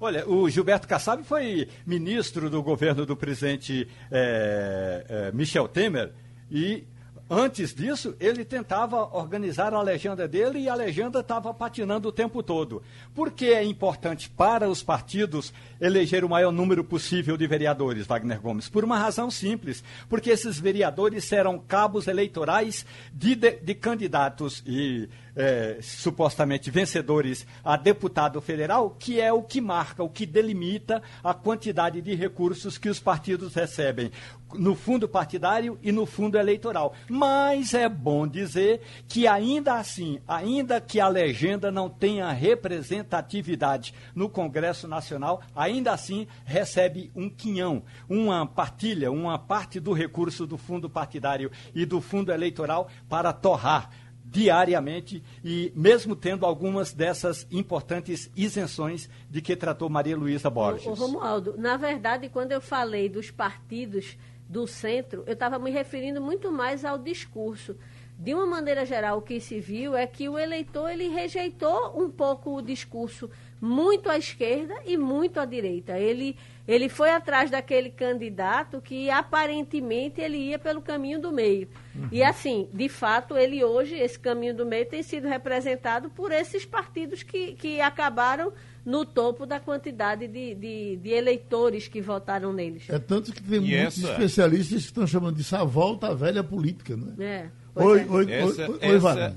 [0.00, 6.12] Olha, o Gilberto Kassab foi ministro do governo do presidente eh, eh, Michel Temer
[6.50, 6.84] e
[7.28, 12.42] antes disso ele tentava organizar a legenda dele e a legenda estava patinando o tempo
[12.42, 12.82] todo.
[13.14, 18.40] Por que é importante para os partidos eleger o maior número possível de vereadores, Wagner
[18.40, 18.68] Gomes?
[18.68, 25.08] Por uma razão simples, porque esses vereadores serão cabos eleitorais de, de, de candidatos e
[25.36, 31.34] eh, supostamente vencedores a deputado federal, que é o que marca, o que delimita a
[31.34, 34.10] quantidade de recursos que os partidos recebem
[34.52, 36.94] no fundo partidário e no fundo eleitoral.
[37.08, 44.28] Mas é bom dizer que ainda assim, ainda que a legenda não tenha representatividade no
[44.28, 50.88] Congresso Nacional, ainda assim recebe um quinhão, uma partilha, uma parte do recurso do fundo
[50.88, 53.90] partidário e do fundo eleitoral para torrar
[54.34, 60.88] diariamente e mesmo tendo algumas dessas importantes isenções de que tratou Maria Luísa Borges.
[60.88, 64.18] Ô, ô, Romualdo, na verdade, quando eu falei dos partidos
[64.48, 67.76] do centro, eu estava me referindo muito mais ao discurso.
[68.18, 72.10] De uma maneira geral, o que se viu é que o eleitor ele rejeitou um
[72.10, 73.30] pouco o discurso
[73.64, 75.98] muito à esquerda e muito à direita.
[75.98, 76.36] Ele,
[76.68, 81.66] ele foi atrás daquele candidato que aparentemente ele ia pelo caminho do meio.
[81.94, 82.08] Uhum.
[82.12, 86.66] E assim, de fato, ele hoje, esse caminho do meio tem sido representado por esses
[86.66, 88.52] partidos que, que acabaram
[88.84, 92.84] no topo da quantidade de, de, de, eleitores que votaram neles.
[92.90, 94.12] É tanto que tem e muitos essa...
[94.12, 97.14] especialistas que estão chamando disso a volta à velha política, né?
[97.18, 97.82] É.
[97.82, 98.06] Oi, é.
[98.10, 99.36] oi, essa, oi, oi, essa,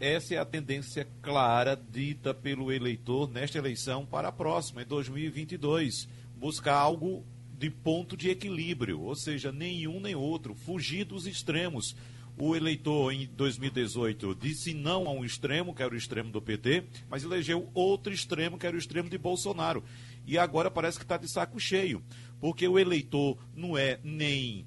[0.00, 6.08] essa é a tendência clara dita pelo eleitor nesta eleição para a próxima, em 2022.
[6.38, 7.22] Buscar algo
[7.58, 11.94] de ponto de equilíbrio, ou seja, nenhum nem outro, fugir dos extremos.
[12.38, 16.84] O eleitor em 2018 disse não a um extremo, que era o extremo do PT,
[17.10, 19.84] mas elegeu outro extremo, que era o extremo de Bolsonaro.
[20.26, 22.02] E agora parece que está de saco cheio,
[22.40, 24.64] porque o eleitor não é nem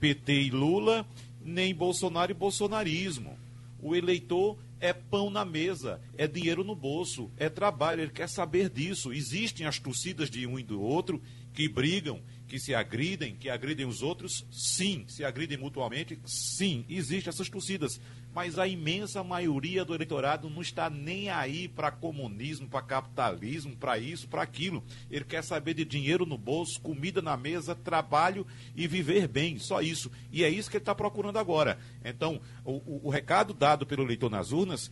[0.00, 1.06] PT e Lula,
[1.40, 3.45] nem Bolsonaro e bolsonarismo.
[3.80, 8.68] O eleitor é pão na mesa, é dinheiro no bolso, é trabalho, ele quer saber
[8.68, 9.12] disso.
[9.12, 13.86] Existem as torcidas de um e do outro que brigam, que se agridem, que agridem
[13.86, 15.04] os outros, sim.
[15.08, 16.84] Se agridem mutuamente, sim.
[16.88, 18.00] Existem essas torcidas.
[18.34, 23.98] Mas a imensa maioria do eleitorado não está nem aí para comunismo, para capitalismo, para
[23.98, 24.84] isso, para aquilo.
[25.10, 29.58] Ele quer saber de dinheiro no bolso, comida na mesa, trabalho e viver bem.
[29.58, 30.10] Só isso.
[30.30, 31.78] E é isso que ele está procurando agora.
[32.04, 34.90] Então, o, o, o recado dado pelo eleitor nas urnas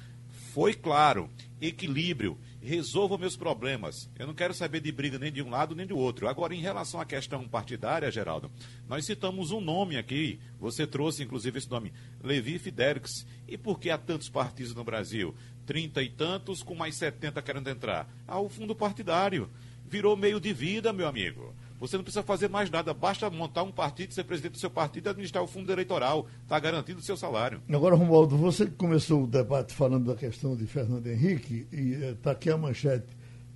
[0.55, 1.29] foi claro:
[1.61, 4.09] equilíbrio resolva meus problemas.
[4.17, 6.29] Eu não quero saber de briga nem de um lado nem do outro.
[6.29, 8.49] Agora, em relação à questão partidária, Geraldo,
[8.89, 13.27] nós citamos um nome aqui, você trouxe inclusive esse nome, Levi Fidelix.
[13.49, 15.35] E por que há tantos partidos no Brasil?
[15.67, 18.09] Trinta e tantos, com mais setenta querendo entrar.
[18.27, 19.51] Ah, o fundo partidário.
[19.87, 21.53] Virou meio de vida, meu amigo.
[21.81, 25.07] Você não precisa fazer mais nada, basta montar um partido, ser presidente do seu partido
[25.07, 26.27] e administrar o fundo eleitoral.
[26.43, 27.61] Está garantido o seu salário.
[27.69, 32.33] Agora, Romualdo, você começou o debate falando da questão de Fernando Henrique, e está eh,
[32.33, 33.07] aqui a manchete.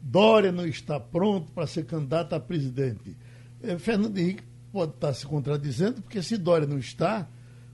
[0.03, 3.17] Dória não está pronto para ser candidato a presidente.
[3.63, 7.29] Eh, Fernando Henrique pode estar se contradizendo, porque se Dória não está,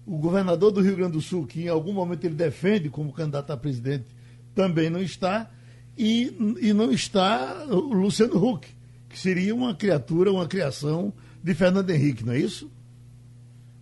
[0.07, 3.51] o governador do Rio Grande do Sul, que em algum momento ele defende como candidato
[3.51, 4.05] a presidente,
[4.55, 5.51] também não está,
[5.97, 8.69] e, e não está o Luciano Huck
[9.15, 12.69] que seria uma criatura, uma criação de Fernando Henrique, não é isso?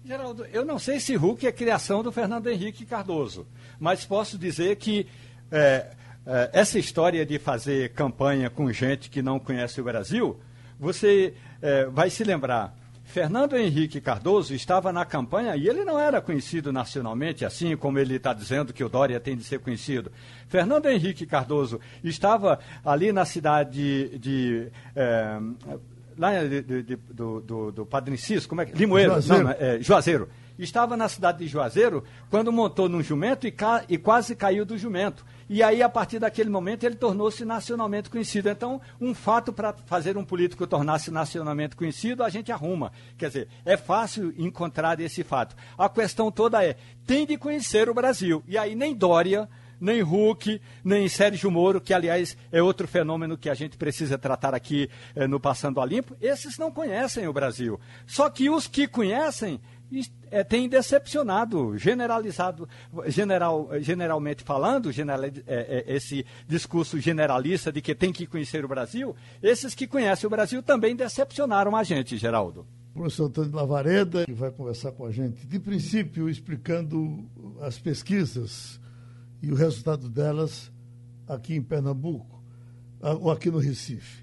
[0.05, 3.47] Geraldo, eu não sei se Hulk é criação do Fernando Henrique Cardoso,
[3.81, 5.07] mas posso dizer que
[5.51, 5.91] é,
[6.27, 10.39] é, essa história de fazer campanha com gente que não conhece o Brasil,
[10.79, 12.77] você é, vai se lembrar
[13.13, 18.15] Fernando Henrique Cardoso estava na campanha e ele não era conhecido nacionalmente, assim como ele
[18.15, 20.11] está dizendo que o Dória tem de ser conhecido.
[20.49, 24.73] Fernando Henrique Cardoso estava ali na cidade de.
[24.97, 25.39] É,
[26.17, 28.75] lá de, de, do, do, do Padre Cis, como é que.
[28.75, 29.45] Limoeiro, Juazeiro.
[29.45, 30.29] Não, é, Juazeiro.
[30.59, 34.79] Estava na cidade de Juazeiro quando montou num jumento e, ca, e quase caiu do
[34.79, 35.23] jumento.
[35.49, 38.49] E aí, a partir daquele momento, ele tornou-se nacionalmente conhecido.
[38.49, 42.93] Então, um fato para fazer um político tornar-se nacionalmente conhecido, a gente arruma.
[43.17, 45.57] Quer dizer, é fácil encontrar esse fato.
[45.77, 46.77] A questão toda é:
[47.07, 48.43] tem de conhecer o Brasil.
[48.47, 49.49] E aí, nem Dória
[49.83, 54.55] nem Hulk, nem Sérgio Moro, que aliás é outro fenômeno que a gente precisa tratar
[54.55, 57.81] aqui eh, no Passando a Limpo, esses não conhecem o Brasil.
[58.07, 59.61] Só que os que conhecem
[60.31, 62.69] é, tem decepcionado, generalizado,
[63.07, 68.69] general, generalmente falando, general, é, é, esse discurso generalista de que tem que conhecer o
[68.69, 72.67] Brasil, esses que conhecem o Brasil também decepcionaram a gente, Geraldo.
[72.95, 77.27] O professor Antônio Lavareda vai conversar com a gente, de princípio, explicando
[77.61, 78.81] as pesquisas
[79.43, 80.71] e o resultado delas
[81.27, 82.43] aqui em Pernambuco,
[83.21, 84.23] ou aqui no Recife.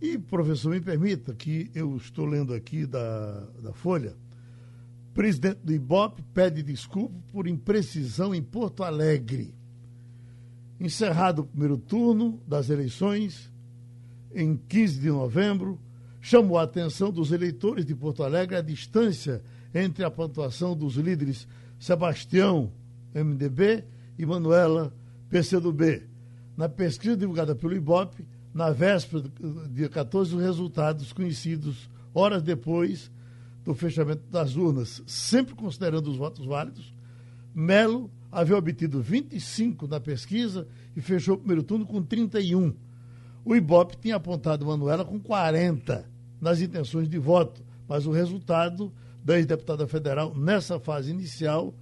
[0.00, 4.14] E, professor, me permita que eu estou lendo aqui da, da Folha
[5.16, 9.54] Presidente do Ibope pede desculpa por imprecisão em Porto Alegre.
[10.78, 13.50] Encerrado o primeiro turno das eleições,
[14.34, 15.80] em 15 de novembro,
[16.20, 19.42] chamou a atenção dos eleitores de Porto Alegre a distância
[19.74, 21.48] entre a pontuação dos líderes
[21.78, 22.70] Sebastião,
[23.14, 23.84] MDB,
[24.18, 24.94] e Manuela,
[25.30, 26.02] PCdoB.
[26.54, 29.24] Na pesquisa divulgada pelo Ibope, na véspera
[29.70, 33.10] dia 14, os resultados conhecidos horas depois
[33.66, 36.94] do fechamento das urnas, sempre considerando os votos válidos,
[37.52, 42.72] Melo havia obtido 25 na pesquisa e fechou o primeiro turno com 31.
[43.44, 46.08] O Ibope tinha apontado Manuela com 40
[46.40, 48.92] nas intenções de voto, mas o resultado
[49.24, 51.74] da ex-deputada federal nessa fase inicial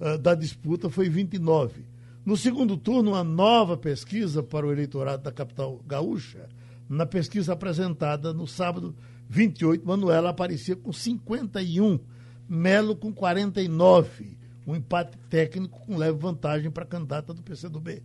[0.00, 1.84] uh, da disputa foi 29.
[2.26, 6.48] No segundo turno, uma nova pesquisa para o eleitorado da capital gaúcha,
[6.88, 8.96] na pesquisa apresentada no sábado
[9.30, 12.00] 28, Manuela aparecia com 51,
[12.48, 14.36] Melo com 49.
[14.66, 18.02] Um empate técnico com leve vantagem para a candidata do PCdoB.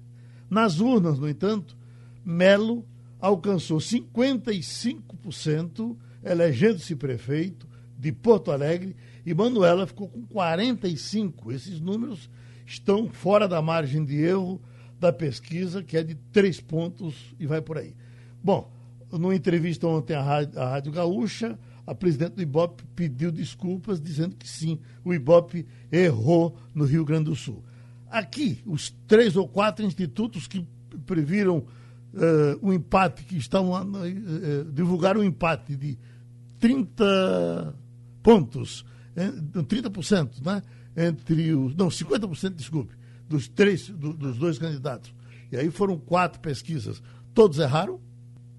[0.47, 1.75] Nas urnas, no entanto,
[2.23, 2.85] Melo
[3.19, 11.55] alcançou 55%, elegendo-se prefeito de Porto Alegre, e Manuela ficou com 45%.
[11.55, 12.29] Esses números
[12.67, 14.61] estão fora da margem de erro
[14.99, 17.95] da pesquisa, que é de três pontos e vai por aí.
[18.43, 18.74] Bom,
[19.17, 24.35] numa entrevista ontem à Rádio, à Rádio Gaúcha, a presidente do Ibope pediu desculpas, dizendo
[24.35, 27.63] que sim, o Ibope errou no Rio Grande do Sul.
[28.09, 30.65] Aqui, os três ou quatro institutos que
[31.05, 31.65] previram uh,
[32.61, 35.97] o empate, que estão uh, uh, divulgaram um empate de
[36.59, 37.75] 30
[38.23, 40.63] pontos, eh, 30%, né?
[40.97, 41.75] Entre os.
[41.75, 42.95] Não, 50%, desculpe,
[43.29, 45.13] dos três, do, dos dois candidatos.
[45.51, 47.03] E aí foram quatro pesquisas.
[47.33, 47.99] Todos erraram?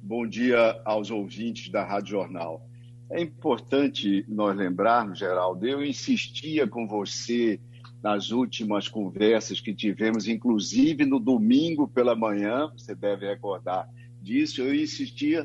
[0.09, 2.64] Bom dia aos ouvintes da Rádio Jornal.
[3.11, 7.61] É importante nós lembrarmos, Geraldo, eu insistia com você
[8.01, 13.90] nas últimas conversas que tivemos, inclusive no domingo pela manhã, você deve recordar
[14.23, 15.45] disso, eu insistia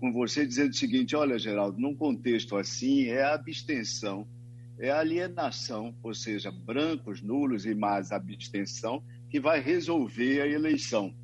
[0.00, 4.26] com você dizendo o seguinte: olha, Geraldo, num contexto assim, é a abstenção,
[4.80, 11.14] é a alienação, ou seja, brancos, nulos e mais abstenção, que vai resolver a eleição.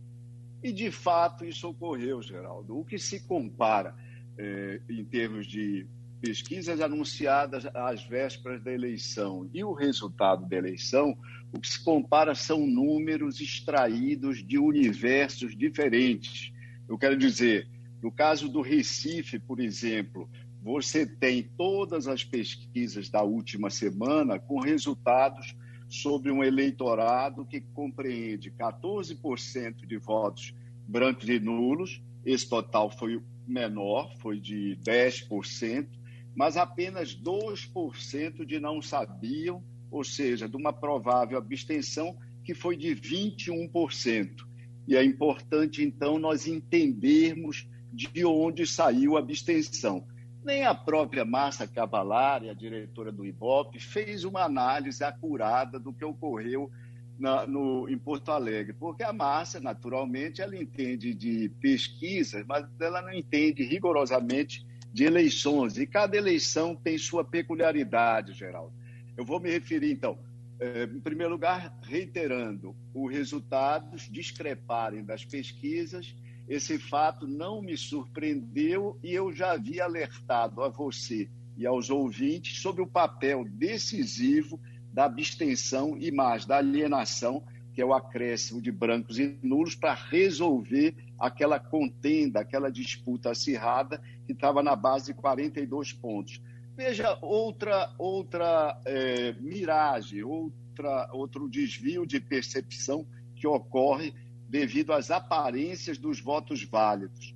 [0.63, 2.79] E, de fato, isso ocorreu, Geraldo.
[2.79, 3.95] O que se compara
[4.37, 5.87] eh, em termos de
[6.21, 11.17] pesquisas anunciadas às vésperas da eleição e o resultado da eleição,
[11.53, 16.53] o que se compara são números extraídos de universos diferentes.
[16.89, 17.69] Eu quero dizer,
[18.03, 20.29] no caso do Recife, por exemplo,
[20.63, 25.55] você tem todas as pesquisas da última semana com resultados
[25.89, 30.55] sobre um eleitorado que compreende 14% de votos
[30.87, 35.89] brancos e nulos, esse total foi menor, foi de 10%,
[36.35, 42.95] mas apenas 2% de não sabiam, ou seja, de uma provável abstenção que foi de
[42.95, 44.47] 21%.
[44.87, 50.07] E é importante, então, nós entendermos de onde saiu a abstenção.
[50.49, 56.03] Nem a própria Márcia Cavalari, a diretora do IBOP, fez uma análise acurada do que
[56.03, 56.71] ocorreu
[57.19, 63.03] na, no, em Porto Alegre, porque a Márcia, naturalmente, ela entende de pesquisas, mas ela
[63.03, 68.73] não entende rigorosamente de eleições, e cada eleição tem sua peculiaridade, Geraldo.
[69.19, 70.19] Eu vou me referir, então,
[70.59, 76.17] eh, em primeiro lugar, reiterando, os resultados discreparem das pesquisas,
[76.49, 82.63] esse fato não me surpreendeu e eu já havia alertado a você e aos ouvintes
[82.63, 84.59] sobre o papel decisivo
[84.93, 89.93] da abstenção e mais da alienação, que é o acréscimo de brancos e nulos, para
[89.93, 96.41] resolver aquela contenda, aquela disputa acirrada que estava na base de 42 pontos.
[96.77, 104.15] Veja outra, outra é, miragem, outra, outro desvio de percepção que ocorre
[104.49, 107.35] devido às aparências dos votos válidos.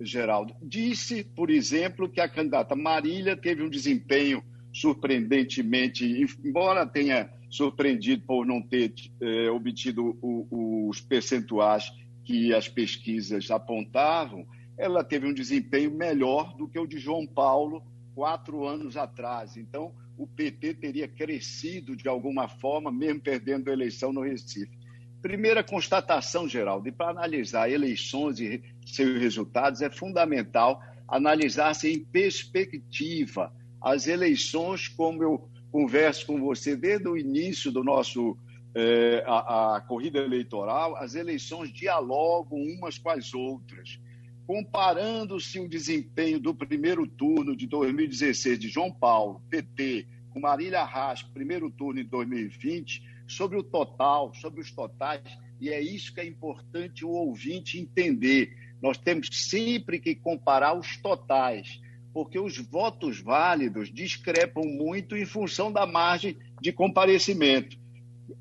[0.00, 4.42] Geraldo disse, por exemplo, que a candidata Marília teve um desempenho
[4.72, 6.04] surpreendentemente,
[6.44, 11.90] embora tenha surpreendido por não ter eh, obtido o, os percentuais
[12.24, 17.82] que as pesquisas apontavam, ela teve um desempenho melhor do que o de João Paulo
[18.14, 19.56] quatro anos atrás.
[19.56, 24.77] Então, o PT teria crescido de alguma forma, mesmo perdendo a eleição no Recife.
[25.20, 33.52] Primeira constatação, Geraldo, e para analisar eleições e seus resultados, é fundamental analisar-se em perspectiva
[33.80, 38.36] as eleições, como eu converso com você desde o início do nosso
[38.74, 43.98] é, a, a, corrida eleitoral, as eleições dialogam umas com as outras.
[44.46, 51.22] Comparando-se o desempenho do primeiro turno de 2016 de João Paulo, PT, com Marília Arras,
[51.22, 55.22] primeiro turno em 2020, sobre o total, sobre os totais,
[55.60, 58.56] e é isso que é importante o ouvinte entender.
[58.80, 61.80] Nós temos sempre que comparar os totais
[62.12, 67.78] porque os votos válidos discrepam muito em função da margem de comparecimento.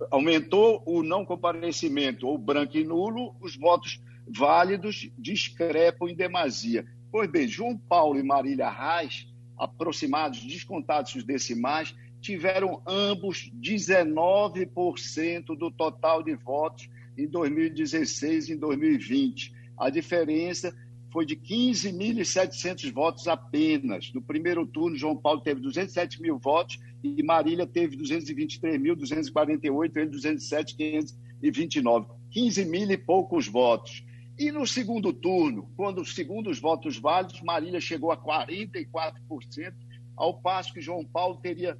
[0.09, 6.85] Aumentou o não comparecimento ou branco e nulo, os votos válidos discrepam em demasia.
[7.11, 15.71] Pois bem, João Paulo e Marília Reis, aproximados, descontados os decimais, tiveram ambos 19% do
[15.71, 19.53] total de votos em 2016 e em 2020.
[19.77, 20.73] A diferença
[21.11, 24.13] foi de 15.700 votos apenas.
[24.13, 32.05] No primeiro turno, João Paulo teve 207 mil votos e Marília teve 223.248, ele 207.529.
[32.29, 34.05] 15 mil e poucos votos.
[34.37, 39.73] E no segundo turno, quando, segundo os votos válidos, Marília chegou a 44%,
[40.15, 41.75] ao passo que João Paulo teria,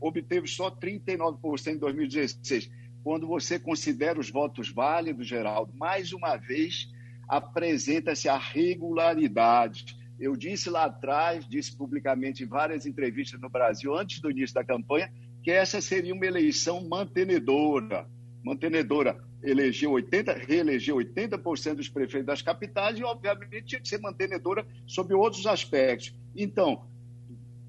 [0.00, 2.70] obteve só 39% em 2016.
[3.02, 6.88] Quando você considera os votos válidos, Geraldo, mais uma vez
[7.28, 9.96] apresenta-se a regularidade.
[10.20, 14.64] Eu disse lá atrás, disse publicamente em várias entrevistas no Brasil, antes do início da
[14.64, 18.06] campanha, que essa seria uma eleição mantenedora.
[18.44, 24.64] Mantenedora elegeu 80, reelegeu 80% dos prefeitos das capitais e, obviamente, tinha que ser mantenedora
[24.86, 26.14] sobre outros aspectos.
[26.36, 26.86] Então,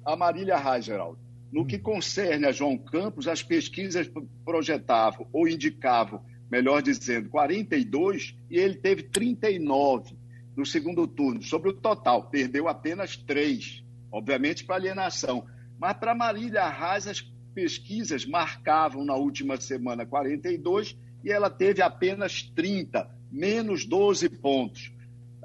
[0.05, 1.19] a Marília Reis, Geraldo?
[1.51, 4.09] No que concerne a João Campos, as pesquisas
[4.43, 10.15] projetavam ou indicavam, melhor dizendo, 42 e ele teve 39
[10.55, 11.43] no segundo turno.
[11.43, 15.45] Sobre o total, perdeu apenas 3, obviamente para alienação.
[15.79, 17.21] Mas para Marília Arraes, as
[17.53, 24.91] pesquisas marcavam na última semana 42 e ela teve apenas 30, menos 12 pontos.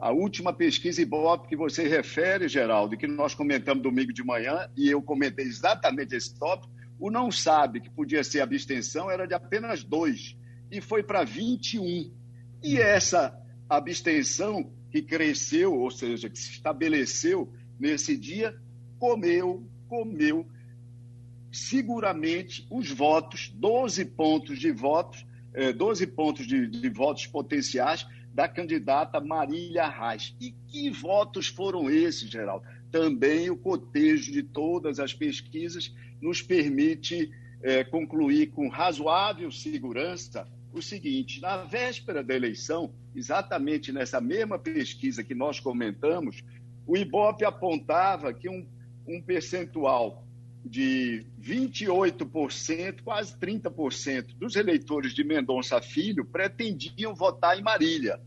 [0.00, 4.88] A última pesquisa Ibope que você refere, Geraldo, que nós comentamos domingo de manhã, e
[4.88, 9.84] eu comentei exatamente esse tópico, o não sabe que podia ser abstenção era de apenas
[9.84, 10.36] 2
[10.70, 12.12] e foi para 21.
[12.62, 13.36] E essa
[13.68, 18.56] abstenção que cresceu, ou seja, que se estabeleceu nesse dia,
[18.98, 20.46] comeu comeu
[21.50, 25.26] seguramente os votos, 12 pontos de votos,
[25.76, 28.06] 12 eh, pontos de, de votos potenciais
[28.38, 30.32] da candidata Marília Reis.
[30.40, 32.64] E que votos foram esses, Geraldo?
[32.88, 40.80] Também o cotejo de todas as pesquisas nos permite é, concluir com razoável segurança o
[40.80, 46.44] seguinte: na véspera da eleição, exatamente nessa mesma pesquisa que nós comentamos,
[46.86, 48.64] o Ibope apontava que um
[49.08, 50.22] um percentual
[50.64, 58.20] de 28%, quase 30% dos eleitores de Mendonça Filho pretendiam votar em Marília.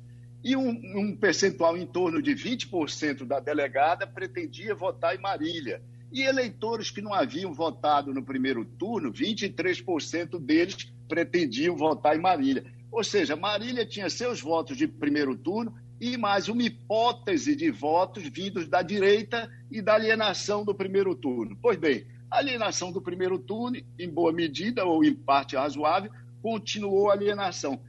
[0.43, 5.81] E um, um percentual em torno de 20% da delegada pretendia votar em Marília.
[6.11, 12.65] E eleitores que não haviam votado no primeiro turno, 23% deles pretendiam votar em Marília.
[12.91, 18.23] Ou seja, Marília tinha seus votos de primeiro turno e mais uma hipótese de votos
[18.23, 21.55] vindos da direita e da alienação do primeiro turno.
[21.61, 26.11] Pois bem, a alienação do primeiro turno, em boa medida ou em parte razoável,
[26.41, 27.79] continuou a alienação.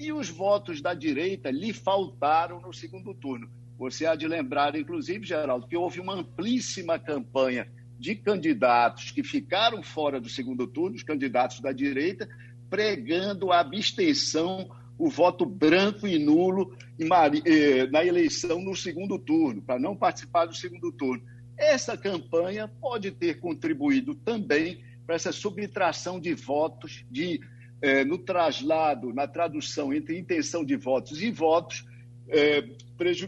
[0.00, 3.50] E os votos da direita lhe faltaram no segundo turno.
[3.78, 9.82] Você há de lembrar, inclusive, Geraldo, que houve uma amplíssima campanha de candidatos que ficaram
[9.82, 12.26] fora do segundo turno, os candidatos da direita,
[12.70, 19.78] pregando a abstenção o voto branco e nulo eh, na eleição no segundo turno, para
[19.78, 21.22] não participar do segundo turno.
[21.58, 27.38] Essa campanha pode ter contribuído também para essa subtração de votos, de,
[27.82, 31.84] eh, no traslado, na tradução entre intenção de votos e votos,
[32.28, 32.62] eh,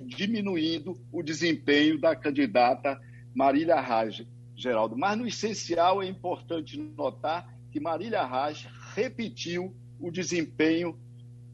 [0.06, 3.00] diminuindo o desempenho da candidata
[3.34, 4.96] Marília Raj, Geraldo.
[4.96, 10.98] Mas, no essencial, é importante notar que Marília Raj repetiu o desempenho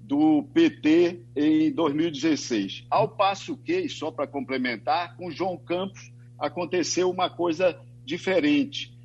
[0.00, 2.86] do PT em 2016.
[2.90, 8.97] Ao passo que, só para complementar, com João Campos aconteceu uma coisa diferente.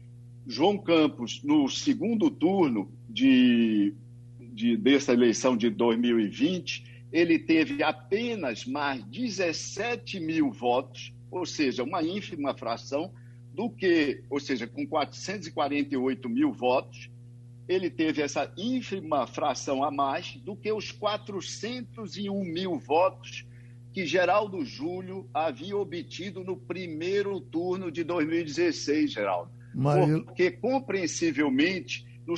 [0.46, 3.94] João Campos, no segundo turno de,
[4.40, 12.04] de, dessa eleição de 2020, ele teve apenas mais 17 mil votos, ou seja, uma
[12.04, 13.14] ínfima fração,
[13.54, 17.10] do que, ou seja, com 448 mil votos,
[17.68, 23.46] ele teve essa ínfima fração a mais do que os 401 mil votos
[23.94, 29.53] que Geraldo Júlio havia obtido no primeiro turno de 2016, Geraldo.
[29.74, 32.36] Porque, compreensivelmente, no,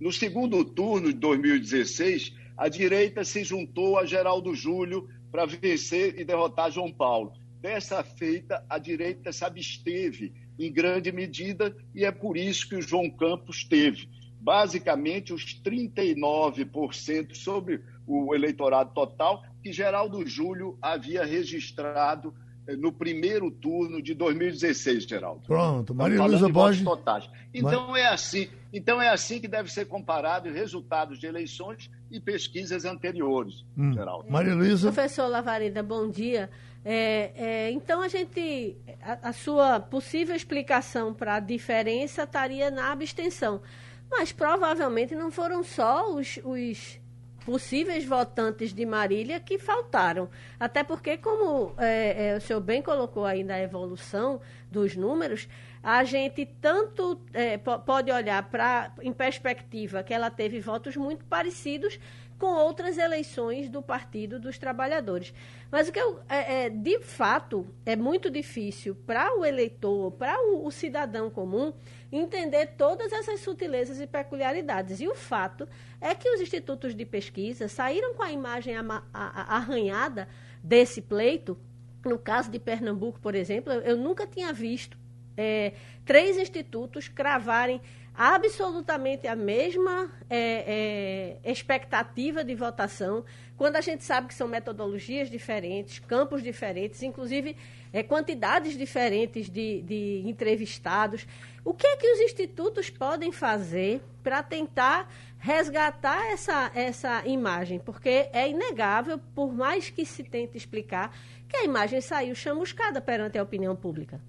[0.00, 6.24] no segundo turno de 2016, a direita se juntou a Geraldo Júlio para vencer e
[6.24, 7.32] derrotar João Paulo.
[7.60, 12.82] Dessa feita, a direita se absteve em grande medida, e é por isso que o
[12.82, 14.08] João Campos teve
[14.46, 22.32] basicamente os 39% sobre o eleitorado total, que Geraldo Júlio havia registrado
[22.74, 25.42] no primeiro turno de 2016, Geraldo.
[25.46, 26.82] Pronto, Maria Luísa Borges.
[26.82, 27.28] Totais.
[27.54, 28.02] Então Mas...
[28.02, 33.64] é assim, então é assim que deve ser comparado resultados de eleições e pesquisas anteriores,
[33.76, 33.92] hum.
[33.92, 34.30] Geraldo.
[34.30, 34.92] Maria Luísa.
[34.92, 36.50] Professor Lavareda, bom dia.
[36.84, 42.92] É, é, então a gente, a, a sua possível explicação para a diferença estaria na
[42.92, 43.60] abstenção,
[44.08, 47.00] mas provavelmente não foram só os, os
[47.46, 50.28] possíveis votantes de Marília que faltaram.
[50.58, 55.48] Até porque, como é, é, o senhor bem colocou aí na evolução dos números,
[55.80, 62.00] a gente tanto é, pode olhar para em perspectiva que ela teve votos muito parecidos
[62.38, 65.32] com outras eleições do Partido dos Trabalhadores.
[65.70, 70.38] Mas o que eu, é, é, de fato é muito difícil para o eleitor, para
[70.40, 71.72] o, o, cidadão comum,
[72.12, 75.00] entender todas essas sutilezas e peculiaridades.
[75.00, 75.66] E o fato
[76.00, 78.74] é que os institutos de pesquisa saíram com a imagem
[79.12, 80.28] arranhada
[80.62, 81.58] desse pleito.
[82.04, 84.96] No caso de Pernambuco, por exemplo, eu, eu nunca tinha visto
[85.36, 85.74] é,
[86.04, 87.80] três institutos cravarem
[88.16, 93.24] absolutamente a mesma é, é, expectativa de votação,
[93.56, 97.56] quando a gente sabe que são metodologias diferentes, campos diferentes, inclusive
[97.92, 101.26] é, quantidades diferentes de, de entrevistados.
[101.64, 107.78] O que é que os institutos podem fazer para tentar resgatar essa, essa imagem?
[107.78, 111.14] Porque é inegável, por mais que se tente explicar,
[111.48, 114.20] que a imagem saiu chamuscada perante a opinião pública.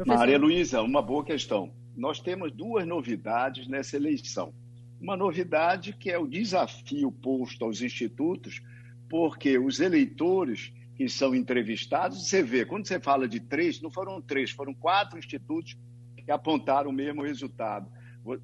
[0.00, 0.18] Professor.
[0.18, 1.74] Maria Luísa, uma boa questão.
[1.94, 4.54] Nós temos duas novidades nessa eleição.
[4.98, 8.62] Uma novidade que é o desafio posto aos institutos,
[9.10, 14.22] porque os eleitores que são entrevistados, você vê, quando você fala de três, não foram
[14.22, 15.76] três, foram quatro institutos
[16.16, 17.90] que apontaram o mesmo resultado.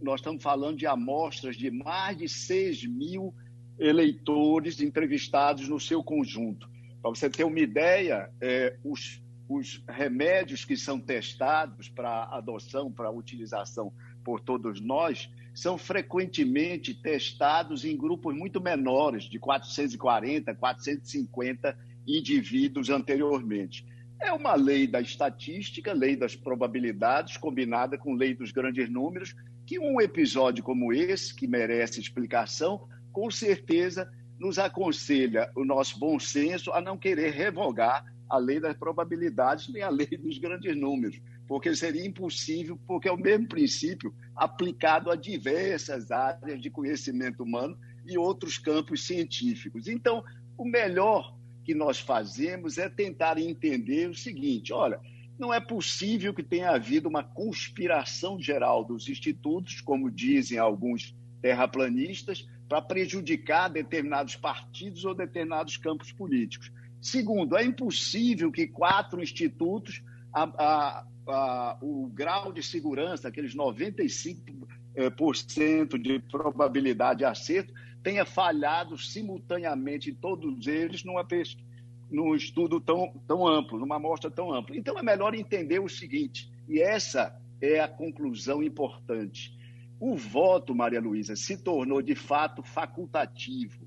[0.02, 3.34] Nós estamos falando de amostras de mais de 6 mil
[3.78, 6.68] eleitores entrevistados no seu conjunto.
[7.00, 13.11] Para você ter uma ideia, é, os os remédios que são testados para adoção, para
[13.11, 13.92] utilização
[14.24, 23.86] por todos nós, são frequentemente testados em grupos muito menores, de 440, 450 indivíduos anteriormente.
[24.20, 29.34] É uma lei da estatística, lei das probabilidades, combinada com lei dos grandes números,
[29.66, 36.18] que um episódio como esse, que merece explicação, com certeza nos aconselha o nosso bom
[36.18, 41.20] senso a não querer revogar a lei das probabilidades nem a lei dos grandes números,
[41.47, 47.79] porque seria impossível, porque é o mesmo princípio aplicado a diversas áreas de conhecimento humano
[48.07, 49.87] e outros campos científicos.
[49.89, 50.24] Então,
[50.57, 55.01] o melhor que nós fazemos é tentar entender o seguinte: olha,
[55.39, 62.49] não é possível que tenha havido uma conspiração geral dos institutos, como dizem alguns terraplanistas,
[62.68, 66.72] para prejudicar determinados partidos ou determinados campos políticos.
[67.07, 70.02] Segundo, é impossível que quatro institutos,
[70.32, 78.24] a, a, a, o grau de segurança, aqueles 95% eh, de probabilidade de acerto, tenha
[78.24, 81.64] falhado simultaneamente em todos eles numa pesquisa
[82.11, 84.76] num estudo tão, tão amplo, numa amostra tão ampla.
[84.76, 89.57] Então é melhor entender o seguinte, e essa é a conclusão importante.
[90.00, 93.86] O voto, Maria Luísa, se tornou de fato facultativo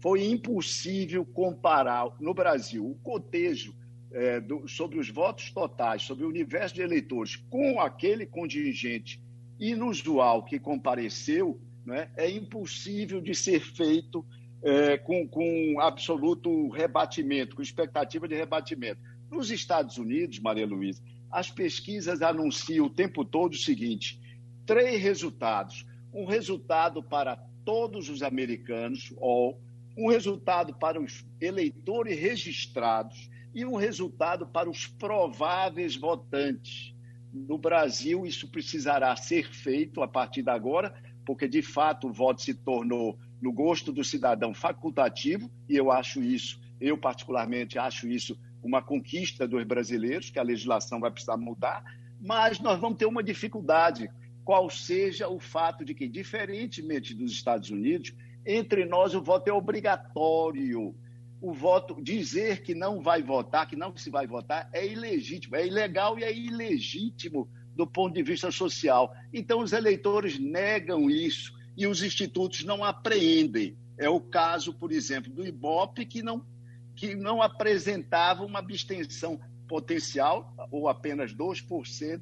[0.00, 3.74] foi impossível comparar no Brasil o cotejo
[4.12, 9.20] é, do, sobre os votos totais, sobre o universo de eleitores, com aquele contingente
[9.58, 14.24] inusual que compareceu, né, é impossível de ser feito
[14.62, 19.00] é, com, com absoluto rebatimento, com expectativa de rebatimento.
[19.30, 24.18] Nos Estados Unidos, Maria Luísa, as pesquisas anunciam o tempo todo o seguinte:
[24.64, 25.86] três resultados.
[26.12, 29.60] Um resultado para todos os americanos, ou
[29.98, 36.94] um resultado para os eleitores registrados e um resultado para os prováveis votantes.
[37.32, 40.94] No Brasil, isso precisará ser feito a partir de agora,
[41.26, 46.22] porque de fato o voto se tornou, no gosto do cidadão, facultativo, e eu acho
[46.22, 51.82] isso, eu particularmente acho isso uma conquista dos brasileiros, que a legislação vai precisar mudar,
[52.20, 54.08] mas nós vamos ter uma dificuldade,
[54.44, 58.14] qual seja o fato de que, diferentemente dos Estados Unidos,
[58.46, 60.94] entre nós, o voto é obrigatório.
[61.40, 65.66] O voto, dizer que não vai votar, que não se vai votar, é ilegítimo, é
[65.66, 69.14] ilegal e é ilegítimo do ponto de vista social.
[69.32, 73.76] Então, os eleitores negam isso e os institutos não apreendem.
[73.96, 76.44] É o caso, por exemplo, do IBOP, que não,
[76.96, 82.20] que não apresentava uma abstenção potencial, ou apenas 2%,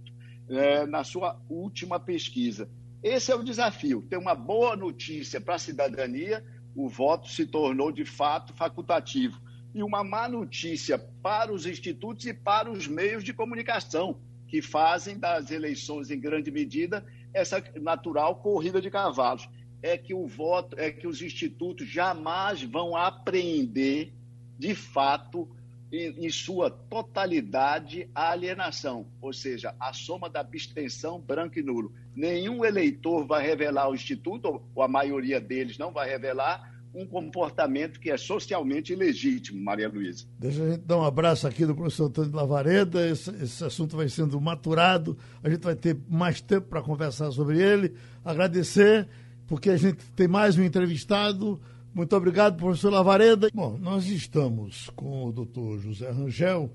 [0.49, 2.69] é, na sua última pesquisa.
[3.07, 6.45] Esse é o desafio: ter uma boa notícia para a cidadania,
[6.75, 9.41] o voto se tornou de fato facultativo.
[9.73, 15.17] E uma má notícia para os institutos e para os meios de comunicação, que fazem
[15.21, 19.49] das eleições, em grande medida, essa natural corrida de cavalos.
[19.81, 24.13] É que o voto, é que os institutos jamais vão apreender,
[24.59, 25.49] de fato,
[25.93, 31.93] em, em sua totalidade, a alienação, ou seja, a soma da abstenção branco e nulo.
[32.15, 38.01] Nenhum eleitor vai revelar ao instituto, ou a maioria deles não vai revelar, um comportamento
[38.01, 40.25] que é socialmente ilegítimo, Maria Luísa.
[40.39, 43.07] Deixa a gente dar um abraço aqui do professor Antônio Lavareda.
[43.07, 45.17] Esse, esse assunto vai sendo maturado.
[45.43, 47.93] A gente vai ter mais tempo para conversar sobre ele.
[48.25, 49.07] Agradecer,
[49.47, 51.61] porque a gente tem mais um entrevistado.
[51.97, 53.49] Muito obrigado, professor Lavareda.
[53.55, 56.71] Bom, nós estamos com o doutor José Rangel,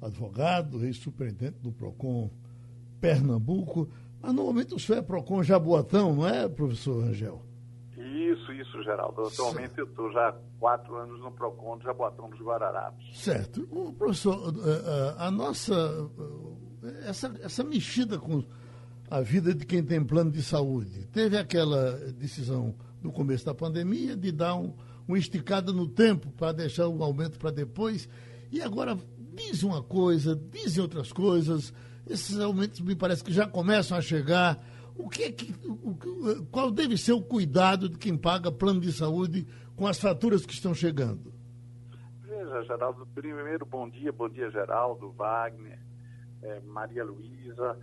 [0.00, 2.30] advogado, ex-superintendente do PROCON
[3.00, 3.88] Pernambuco.
[4.22, 7.42] Mas no momento o senhor é PROCON Jaboatão, não é, professor Rangel?
[7.96, 9.22] Isso, isso, Geraldo.
[9.22, 13.18] Atualmente eu estou já há quatro anos no PROCON de Jaboatão dos Guararapes.
[13.18, 13.66] Certo.
[13.72, 15.74] O professor, eh, eh, a nossa.
[16.84, 18.44] Eh, essa, essa mexida com
[19.10, 21.08] a vida de quem tem plano de saúde.
[21.08, 22.72] Teve aquela decisão
[23.04, 24.72] no começo da pandemia de dar um,
[25.06, 28.08] uma esticada no tempo para deixar o aumento para depois.
[28.50, 28.98] E agora
[29.34, 31.72] diz uma coisa, dizem outras coisas.
[32.08, 34.58] Esses aumentos me parece que já começam a chegar
[34.96, 38.92] o que, é que o, qual deve ser o cuidado de quem paga plano de
[38.92, 39.46] saúde
[39.76, 41.32] com as faturas que estão chegando?
[42.22, 45.78] Veja, Geraldo, primeiro bom dia, bom dia, Geraldo, Wagner,
[46.42, 47.76] é, Maria Luísa,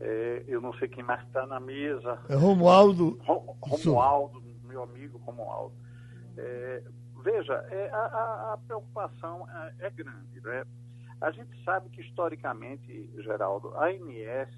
[0.00, 2.18] é, eu não sei quem mais está na mesa.
[2.28, 3.18] É Romualdo.
[3.24, 4.43] Romualdo,
[4.74, 5.74] meu amigo Romualdo.
[6.36, 6.82] É,
[7.22, 10.64] veja, é, a, a, preocupação é, é grande, né?
[11.20, 14.50] A gente sabe que historicamente, Geraldo, a ANS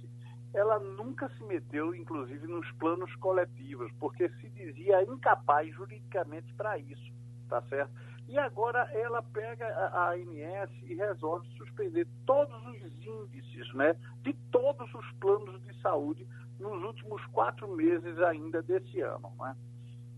[0.54, 7.12] ela nunca se meteu, inclusive, nos planos coletivos, porque se dizia incapaz juridicamente para isso,
[7.46, 7.92] tá certo?
[8.26, 14.92] E agora ela pega a ANS e resolve suspender todos os índices, né, de todos
[14.94, 16.26] os planos de saúde
[16.58, 19.54] nos últimos quatro meses ainda desse ano, né?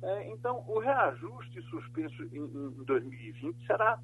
[0.02, 3.98] É, então, o reajuste suspenso em, em 2020 será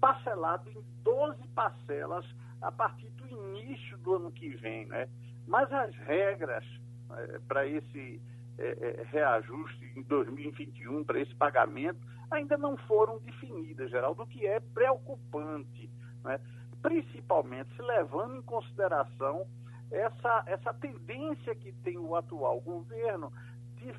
[0.00, 2.26] parcelado em 12 parcelas
[2.60, 5.08] a partir do início do ano que vem, né?
[5.46, 6.64] Mas as regras
[7.10, 8.20] é, para esse
[8.58, 14.46] é, é, reajuste em 2021, para esse pagamento, ainda não foram definidas, Geraldo, o que
[14.46, 15.90] é preocupante,
[16.24, 16.40] né?
[16.82, 19.46] principalmente se levando em consideração
[19.90, 23.32] essa, essa tendência que tem o atual governo
[23.76, 23.92] de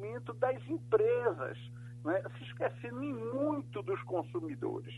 [0.00, 1.58] fortalecimento das empresas,
[2.04, 2.22] né?
[2.38, 4.94] se esquecendo muito dos consumidores.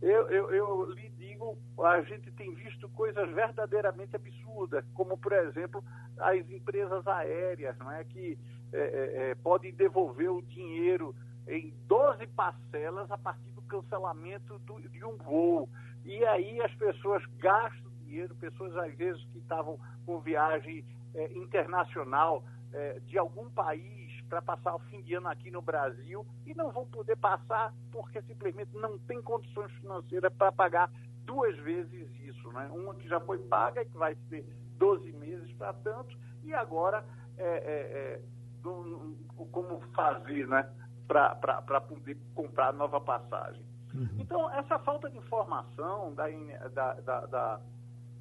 [0.00, 5.82] Eu, eu, eu, lhe digo, a gente tem visto coisas verdadeiramente absurdas, como, por exemplo,
[6.18, 8.38] as empresas aéreas, não é, que
[8.72, 11.14] é, é, é podem devolver o dinheiro
[11.48, 15.68] em 12 parcelas a partir do cancelamento do, de um voo.
[16.04, 20.84] E aí as pessoas gastam dinheiro, pessoas às vezes que estavam com viagem
[21.14, 26.26] é, internacional é, de algum país para passar o fim de ano aqui no Brasil
[26.44, 30.90] e não vão poder passar porque simplesmente não tem condições financeiras para pagar
[31.24, 32.50] duas vezes isso.
[32.52, 32.68] Né?
[32.72, 34.44] Uma que já foi paga e que vai ser
[34.78, 37.04] 12 meses para tanto, e agora
[37.36, 38.22] é, é, é,
[38.62, 39.16] do,
[39.50, 40.68] como fazer né?
[41.06, 43.64] para poder comprar nova passagem.
[43.94, 44.08] Uhum.
[44.18, 46.26] Então, essa falta de informação da,
[46.68, 47.60] da, da, da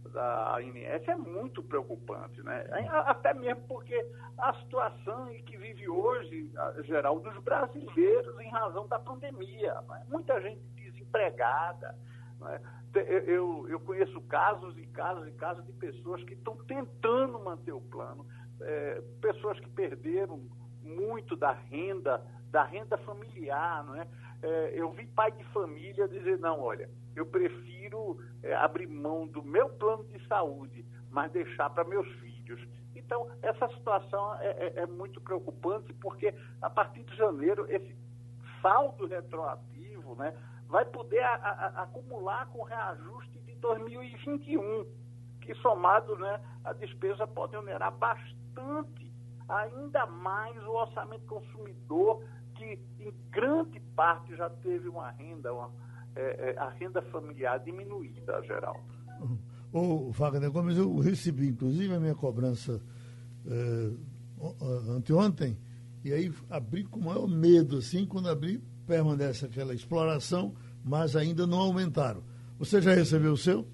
[0.10, 2.66] da ANS é muito preocupante, né?
[3.06, 4.06] Até mesmo porque
[4.38, 6.52] a situação em que vive hoje,
[6.84, 9.74] geral, dos brasileiros em razão da pandemia.
[9.88, 10.06] Né?
[10.08, 11.96] Muita gente desempregada.
[12.40, 12.62] Né?
[13.26, 17.82] Eu, eu conheço casos e casos e casos de pessoas que estão tentando manter o
[17.82, 18.26] plano,
[18.62, 20.42] é, pessoas que perderam
[20.82, 24.08] muito da renda, da renda familiar, não é?
[24.42, 29.42] É eu vi pai de família dizer, não, olha, eu prefiro é, abrir mão do
[29.44, 32.62] meu plano de saúde, mas deixar para meus filhos.
[32.96, 37.96] Então, essa situação é, é, é, muito preocupante, porque a partir de janeiro, esse
[38.62, 40.36] saldo retroativo né,
[40.68, 44.86] vai poder a, a, acumular com o reajuste de 2021,
[45.42, 49.14] que somado né, a despesa pode onerar bastante,
[49.48, 52.24] ainda mais o orçamento consumidor,
[52.56, 55.72] que em grande parte já teve uma renda, uma,
[56.16, 58.84] é, é, a renda familiar diminuída, geral.
[59.72, 62.82] Ô, Wagner Gomes, eu recebi, inclusive, a minha cobrança
[63.46, 63.92] é,
[64.90, 65.58] anteontem,
[66.04, 70.54] e aí abri com o maior medo, assim, quando abri, permanece aquela exploração,
[70.84, 72.24] mas ainda não aumentaram.
[72.58, 73.68] Você já recebeu o seu?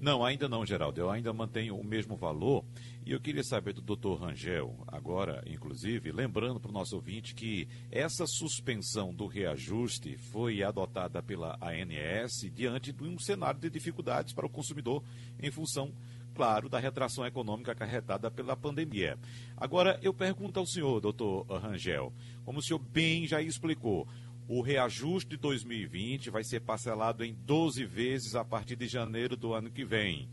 [0.00, 1.00] Não, ainda não, Geraldo.
[1.00, 2.64] Eu ainda mantenho o mesmo valor.
[3.04, 7.66] E eu queria saber do doutor Rangel, agora, inclusive, lembrando para o nosso ouvinte que
[7.90, 14.46] essa suspensão do reajuste foi adotada pela ANS diante de um cenário de dificuldades para
[14.46, 15.02] o consumidor
[15.40, 15.90] em função
[16.38, 19.18] claro, da retração econômica acarretada pela pandemia.
[19.56, 22.12] Agora, eu pergunto ao senhor, doutor Rangel,
[22.44, 24.06] como o senhor bem já explicou,
[24.48, 29.52] o reajuste de 2020 vai ser parcelado em 12 vezes a partir de janeiro do
[29.52, 30.26] ano que vem.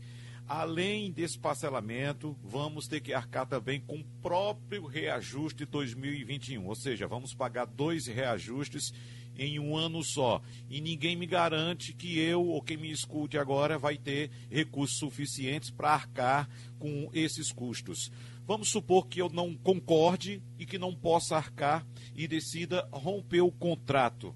[0.48, 6.74] Além desse parcelamento, vamos ter que arcar também com o próprio reajuste de 2021, ou
[6.74, 8.94] seja, vamos pagar dois reajustes
[9.36, 10.40] em um ano só.
[10.70, 15.68] E ninguém me garante que eu ou quem me escute agora vai ter recursos suficientes
[15.68, 16.48] para arcar
[16.78, 18.10] com esses custos.
[18.46, 21.84] Vamos supor que eu não concorde e que não possa arcar
[22.16, 24.34] e decida romper o contrato.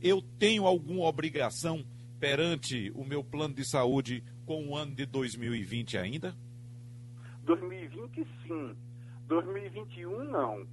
[0.00, 1.84] Eu tenho alguma obrigação
[2.20, 6.36] perante o meu plano de saúde com o ano de 2020 ainda?
[7.44, 8.76] 2020 sim.
[9.26, 10.66] 2021 não.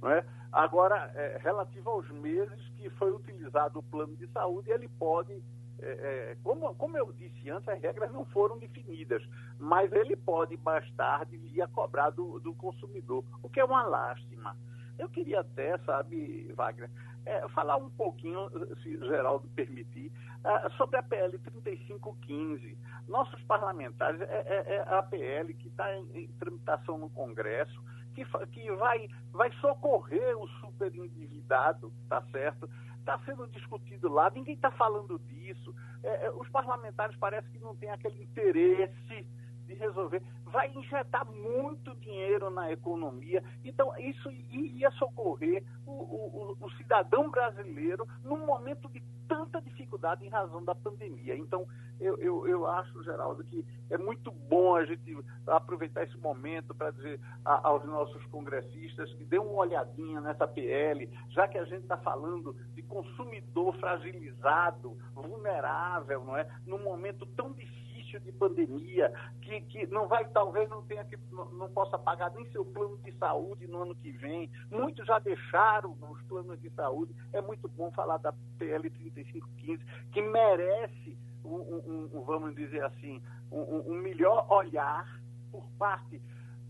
[0.00, 0.24] não é?
[0.52, 5.32] Agora, é, relativo aos meses que foi utilizado o plano de saúde, ele pode,
[5.78, 5.90] é,
[6.32, 9.22] é, como, como eu disse antes, as regras não foram definidas,
[9.58, 13.84] mas ele pode mais tarde vir a cobrar do, do consumidor, o que é uma
[13.84, 14.56] lástima.
[15.00, 16.90] Eu queria até, sabe, Wagner,
[17.24, 18.50] é, falar um pouquinho,
[18.82, 20.12] se Geraldo permitir,
[20.44, 22.76] uh, sobre a PL 3515.
[23.08, 27.82] Nossos parlamentares, é, é, é a PL que está em, em, tramitação no Congresso,
[28.14, 32.68] que, que vai, vai socorrer o superendividado, tá certo?
[32.98, 35.74] Está sendo discutido lá, ninguém está falando disso.
[36.02, 39.26] É, é, os parlamentares parecem que não têm aquele interesse
[39.70, 43.42] de resolver, vai injetar muito dinheiro na economia.
[43.64, 50.28] Então, isso ia socorrer o, o, o, cidadão brasileiro num momento de tanta dificuldade em
[50.28, 51.36] razão da pandemia.
[51.36, 51.66] Então,
[52.00, 55.16] eu, eu, eu acho, Geraldo, que é muito bom a gente
[55.46, 61.08] aproveitar esse momento para dizer a, aos nossos congressistas que dê uma olhadinha nessa PL,
[61.28, 66.48] já que a gente está falando de consumidor fragilizado, vulnerável, não é?
[66.66, 67.79] Num momento tão difícil
[68.18, 72.50] de pandemia, que, que não vai, talvez não tenha que, não, não possa pagar nem
[72.50, 74.50] seu plano de saúde no ano que vem.
[74.70, 77.14] Muitos já deixaram os planos de saúde.
[77.32, 83.22] É muito bom falar da PL 3515, que merece um, um, um vamos dizer assim,
[83.50, 86.20] um, um melhor olhar por parte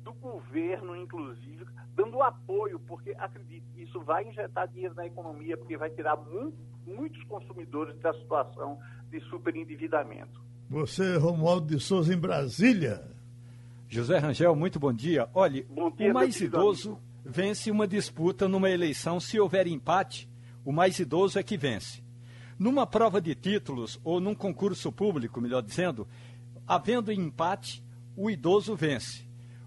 [0.02, 5.90] do governo, inclusive, dando apoio, porque acredite, isso vai injetar dinheiro na economia, porque vai
[5.90, 8.78] tirar muito, muitos consumidores da situação
[9.10, 10.40] de superendividamento.
[10.70, 13.02] Você, Romualdo de Souza, em Brasília.
[13.88, 15.28] José Rangel, muito bom dia.
[15.34, 17.02] Olhe, bom dia, o mais idoso amigo.
[17.24, 19.18] vence uma disputa numa eleição.
[19.18, 20.28] Se houver empate,
[20.64, 22.04] o mais idoso é que vence.
[22.56, 26.06] Numa prova de títulos ou num concurso público, melhor dizendo,
[26.68, 27.82] havendo empate,
[28.16, 29.26] o idoso vence.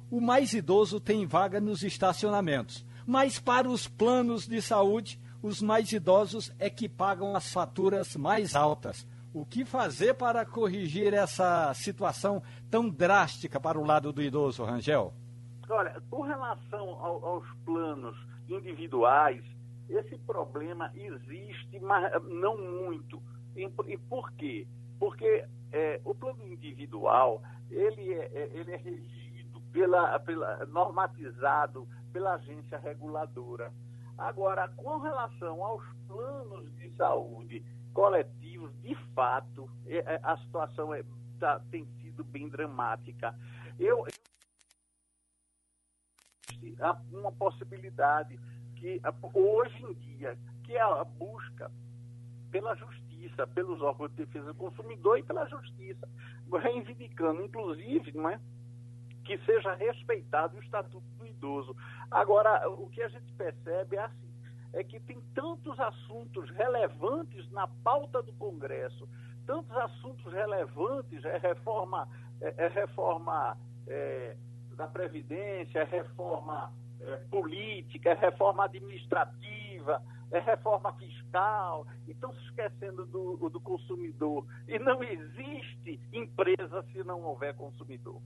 [0.10, 2.86] O mais idoso tem vaga nos estacionamentos.
[3.06, 8.56] Mas para os planos de saúde, os mais idosos é que pagam as faturas mais
[8.56, 9.06] altas.
[9.34, 15.12] O que fazer para corrigir essa situação tão drástica para o lado do idoso, Rangel?
[15.68, 18.16] Olha, com relação ao, aos planos
[18.48, 19.44] individuais,
[19.90, 23.22] esse problema existe, mas não muito.
[23.56, 24.68] E, e por quê?
[25.00, 32.36] Porque é, o plano individual ele é, é, ele é regido pela, pela normatizado pela
[32.36, 33.74] agência reguladora.
[34.16, 41.04] Agora, com relação aos planos de saúde coletivos, de fato, é, é, a situação é,
[41.40, 43.34] tá, tem sido bem dramática.
[43.80, 44.14] Eu, eu
[47.12, 48.40] uma possibilidade
[48.76, 49.02] que
[49.34, 51.72] hoje em dia, que é a busca
[52.52, 56.08] pela justiça, pelos órgãos de defesa do consumidor e pela justiça,
[56.62, 58.40] reivindicando, inclusive, não é,
[59.24, 61.76] que seja respeitado o estatuto do idoso.
[62.12, 64.23] Agora, o que a gente percebe é assim,
[64.74, 69.08] é que tem tantos assuntos relevantes na pauta do Congresso,
[69.46, 72.08] tantos assuntos relevantes, é reforma,
[72.42, 73.58] é, é reforma
[73.88, 74.36] é,
[74.76, 76.72] da Previdência, é reforma
[77.02, 80.02] é, política, é reforma administrativa,
[80.32, 84.46] é reforma fiscal, e estão se esquecendo do, do consumidor.
[84.68, 88.20] E não existe empresa se não houver consumidor.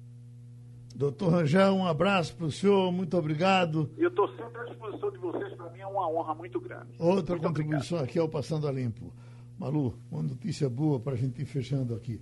[0.95, 3.89] Doutor Rangel, um abraço para o senhor, muito obrigado.
[3.97, 6.93] Eu estou sempre à disposição de vocês, para mim é uma honra muito grande.
[6.97, 8.03] Outra muito contribuição obrigado.
[8.03, 9.13] aqui ao Passando a Limpo.
[9.59, 12.19] Malu, uma notícia boa para a gente ir fechando aqui.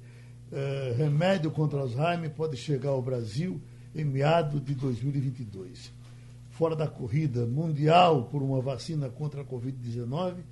[0.51, 3.61] É, remédio contra Alzheimer pode chegar ao Brasil
[3.93, 5.93] em meados de 2022.
[6.49, 10.43] Fora da corrida mundial por uma vacina contra a Covid-19,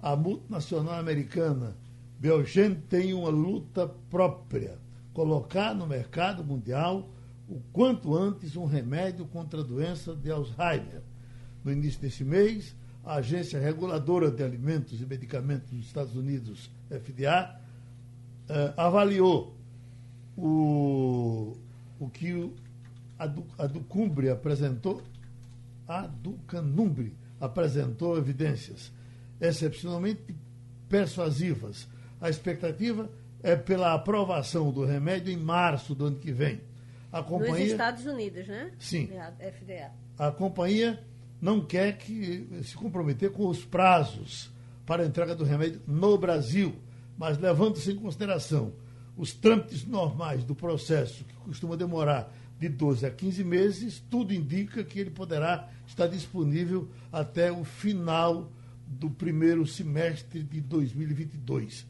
[0.00, 1.76] a multinacional americana
[2.18, 4.78] Belgen tem uma luta própria
[5.12, 7.08] colocar no mercado mundial
[7.52, 11.02] o quanto antes um remédio contra a doença de Alzheimer.
[11.62, 12.74] No início desse mês,
[13.04, 17.60] a Agência Reguladora de Alimentos e Medicamentos dos Estados Unidos, FDA,
[18.48, 19.54] eh, avaliou
[20.34, 21.54] o,
[22.00, 22.50] o que
[23.18, 25.02] a, do, a Ducumbre apresentou,
[25.86, 28.90] a Ducanumbre apresentou evidências
[29.38, 30.34] excepcionalmente
[30.88, 31.86] persuasivas.
[32.18, 33.10] A expectativa
[33.42, 36.71] é pela aprovação do remédio em março do ano que vem.
[37.12, 38.72] A companhia, Nos Estados Unidos, né?
[38.78, 39.08] Sim.
[39.38, 39.90] FDA.
[40.18, 40.98] A companhia
[41.40, 44.50] não quer que se comprometer com os prazos
[44.86, 46.74] para a entrega do remédio no Brasil,
[47.18, 48.72] mas levando-se em consideração
[49.16, 54.84] os trâmites normais do processo, que costuma demorar de 12 a 15 meses, tudo indica
[54.84, 58.50] que ele poderá estar disponível até o final
[58.86, 61.86] do primeiro semestre de 2022.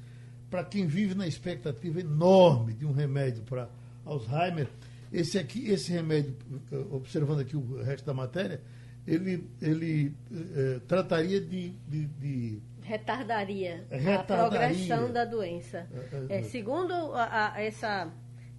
[0.51, 3.68] Para quem vive na expectativa enorme de um remédio para
[4.05, 4.68] Alzheimer,
[5.13, 6.37] esse aqui, esse remédio,
[6.71, 8.61] eh, observando aqui o resto da matéria,
[9.07, 15.87] ele, ele eh, trataria de, de, de retardaria, retardaria, a progressão da doença.
[16.29, 16.43] É, é, é.
[16.43, 18.13] segundo a, a, essa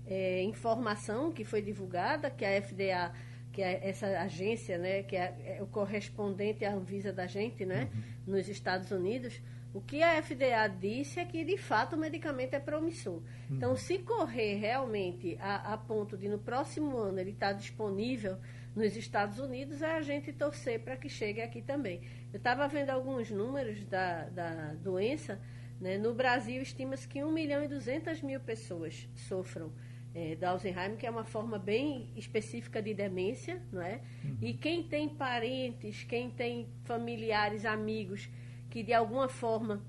[0.06, 3.14] é, informação que foi divulgada, que a FDA,
[3.52, 7.90] que é essa agência, né, que é, é, o correspondente à Anvisa da gente, né,
[7.94, 8.36] uhum.
[8.36, 9.40] nos Estados Unidos,
[9.74, 13.16] o que a FDA disse é que, de fato, o medicamento é promissor.
[13.16, 13.24] Uhum.
[13.58, 18.38] Então, se correr realmente a, a ponto de, no próximo ano, ele estar disponível
[18.76, 22.02] nos Estados Unidos, é a gente torcer para que chegue aqui também.
[22.32, 25.40] Eu estava vendo alguns números da, da doença.
[25.82, 25.98] Né?
[25.98, 29.72] No Brasil, estima-se que 1 milhão e 200 mil pessoas sofram
[30.14, 34.02] é, da Alzheimer, que é uma forma bem específica de demência, não é?
[34.24, 34.38] Uhum.
[34.42, 38.30] E quem tem parentes, quem tem familiares, amigos
[38.74, 39.84] que de alguma forma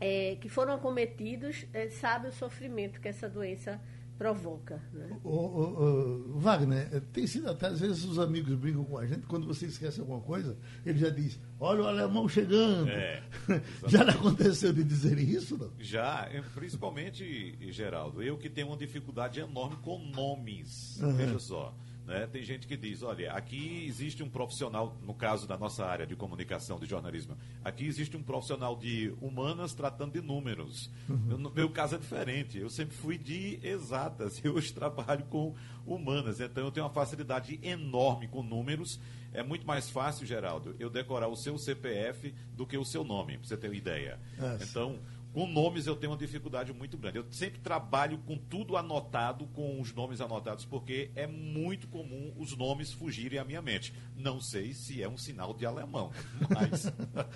[0.00, 3.80] é, que foram acometidos, é, sabe o sofrimento que essa doença
[4.16, 4.80] provoca.
[4.92, 5.18] Né?
[5.24, 9.04] O, o, o, Wagner, é, tem sido até às vezes os amigos brincam com a
[9.04, 10.56] gente, quando você esquece alguma coisa,
[10.86, 12.88] ele já diz, olha o alemão chegando.
[12.88, 13.20] É,
[13.88, 15.72] já aconteceu de dizer isso, não?
[15.80, 21.00] Já, é, principalmente, Geraldo, eu que tenho uma dificuldade enorme com nomes.
[21.00, 21.16] Uhum.
[21.16, 21.74] Veja só.
[22.10, 22.26] Né?
[22.26, 26.16] Tem gente que diz, olha, aqui existe um profissional, no caso da nossa área de
[26.16, 30.90] comunicação, de jornalismo, aqui existe um profissional de humanas tratando de números.
[31.08, 31.38] Uhum.
[31.38, 35.54] No meu caso é diferente, eu sempre fui de exatas, eu hoje trabalho com
[35.86, 38.98] humanas, então eu tenho uma facilidade enorme com números.
[39.32, 43.38] É muito mais fácil, Geraldo, eu decorar o seu CPF do que o seu nome,
[43.38, 44.18] para você ter uma ideia.
[44.36, 44.64] É.
[44.64, 44.98] Então,
[45.32, 47.18] com nomes eu tenho uma dificuldade muito grande.
[47.18, 52.56] Eu sempre trabalho com tudo anotado, com os nomes anotados, porque é muito comum os
[52.56, 53.94] nomes fugirem à minha mente.
[54.16, 56.10] Não sei se é um sinal de alemão,
[56.52, 56.92] mas.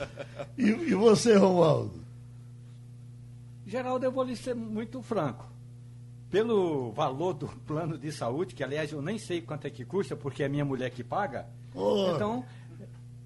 [0.59, 2.05] e, e você, Romualdo?
[3.67, 5.51] Geraldo, eu vou lhe ser muito franco.
[6.31, 10.17] Pelo valor do plano de saúde, que aliás eu nem sei quanto é que custa,
[10.17, 11.47] porque é minha mulher que paga.
[11.73, 12.11] Oh.
[12.13, 12.45] Então,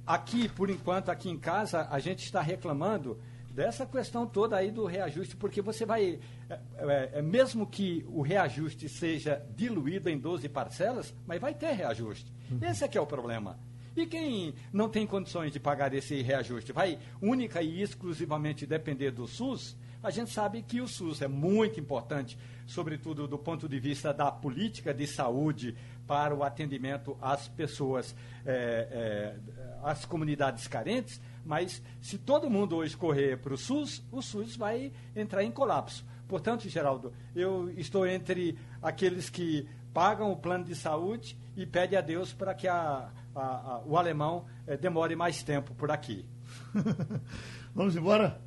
[0.07, 3.19] aqui, por enquanto, aqui em casa, a gente está reclamando
[3.59, 8.23] dessa questão toda aí do reajuste, porque você vai, é, é, é, mesmo que o
[8.23, 12.33] reajuste seja diluído em 12 parcelas, mas vai ter reajuste.
[12.53, 12.61] Uhum.
[12.63, 13.59] Esse é que é o problema.
[13.97, 19.27] E quem não tem condições de pagar esse reajuste vai única e exclusivamente depender do
[19.27, 24.15] SUS, a gente sabe que o SUS é muito importante, sobretudo do ponto de vista
[24.15, 28.15] da política de saúde para o atendimento às pessoas,
[28.47, 29.37] é, é,
[29.83, 34.93] às comunidades carentes, mas se todo mundo hoje correr para o SUS, o SUS vai
[35.17, 36.05] entrar em colapso.
[36.29, 42.03] Portanto, Geraldo, eu estou entre aqueles que pagam o plano de saúde e pede a
[42.03, 46.27] Deus para que a, a, a, o alemão eh, demore mais tempo por aqui.
[47.75, 48.39] Vamos embora?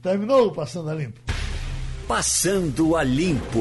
[0.00, 1.20] Terminou o Passando a Limpo.
[2.08, 3.60] Passando a Limpo.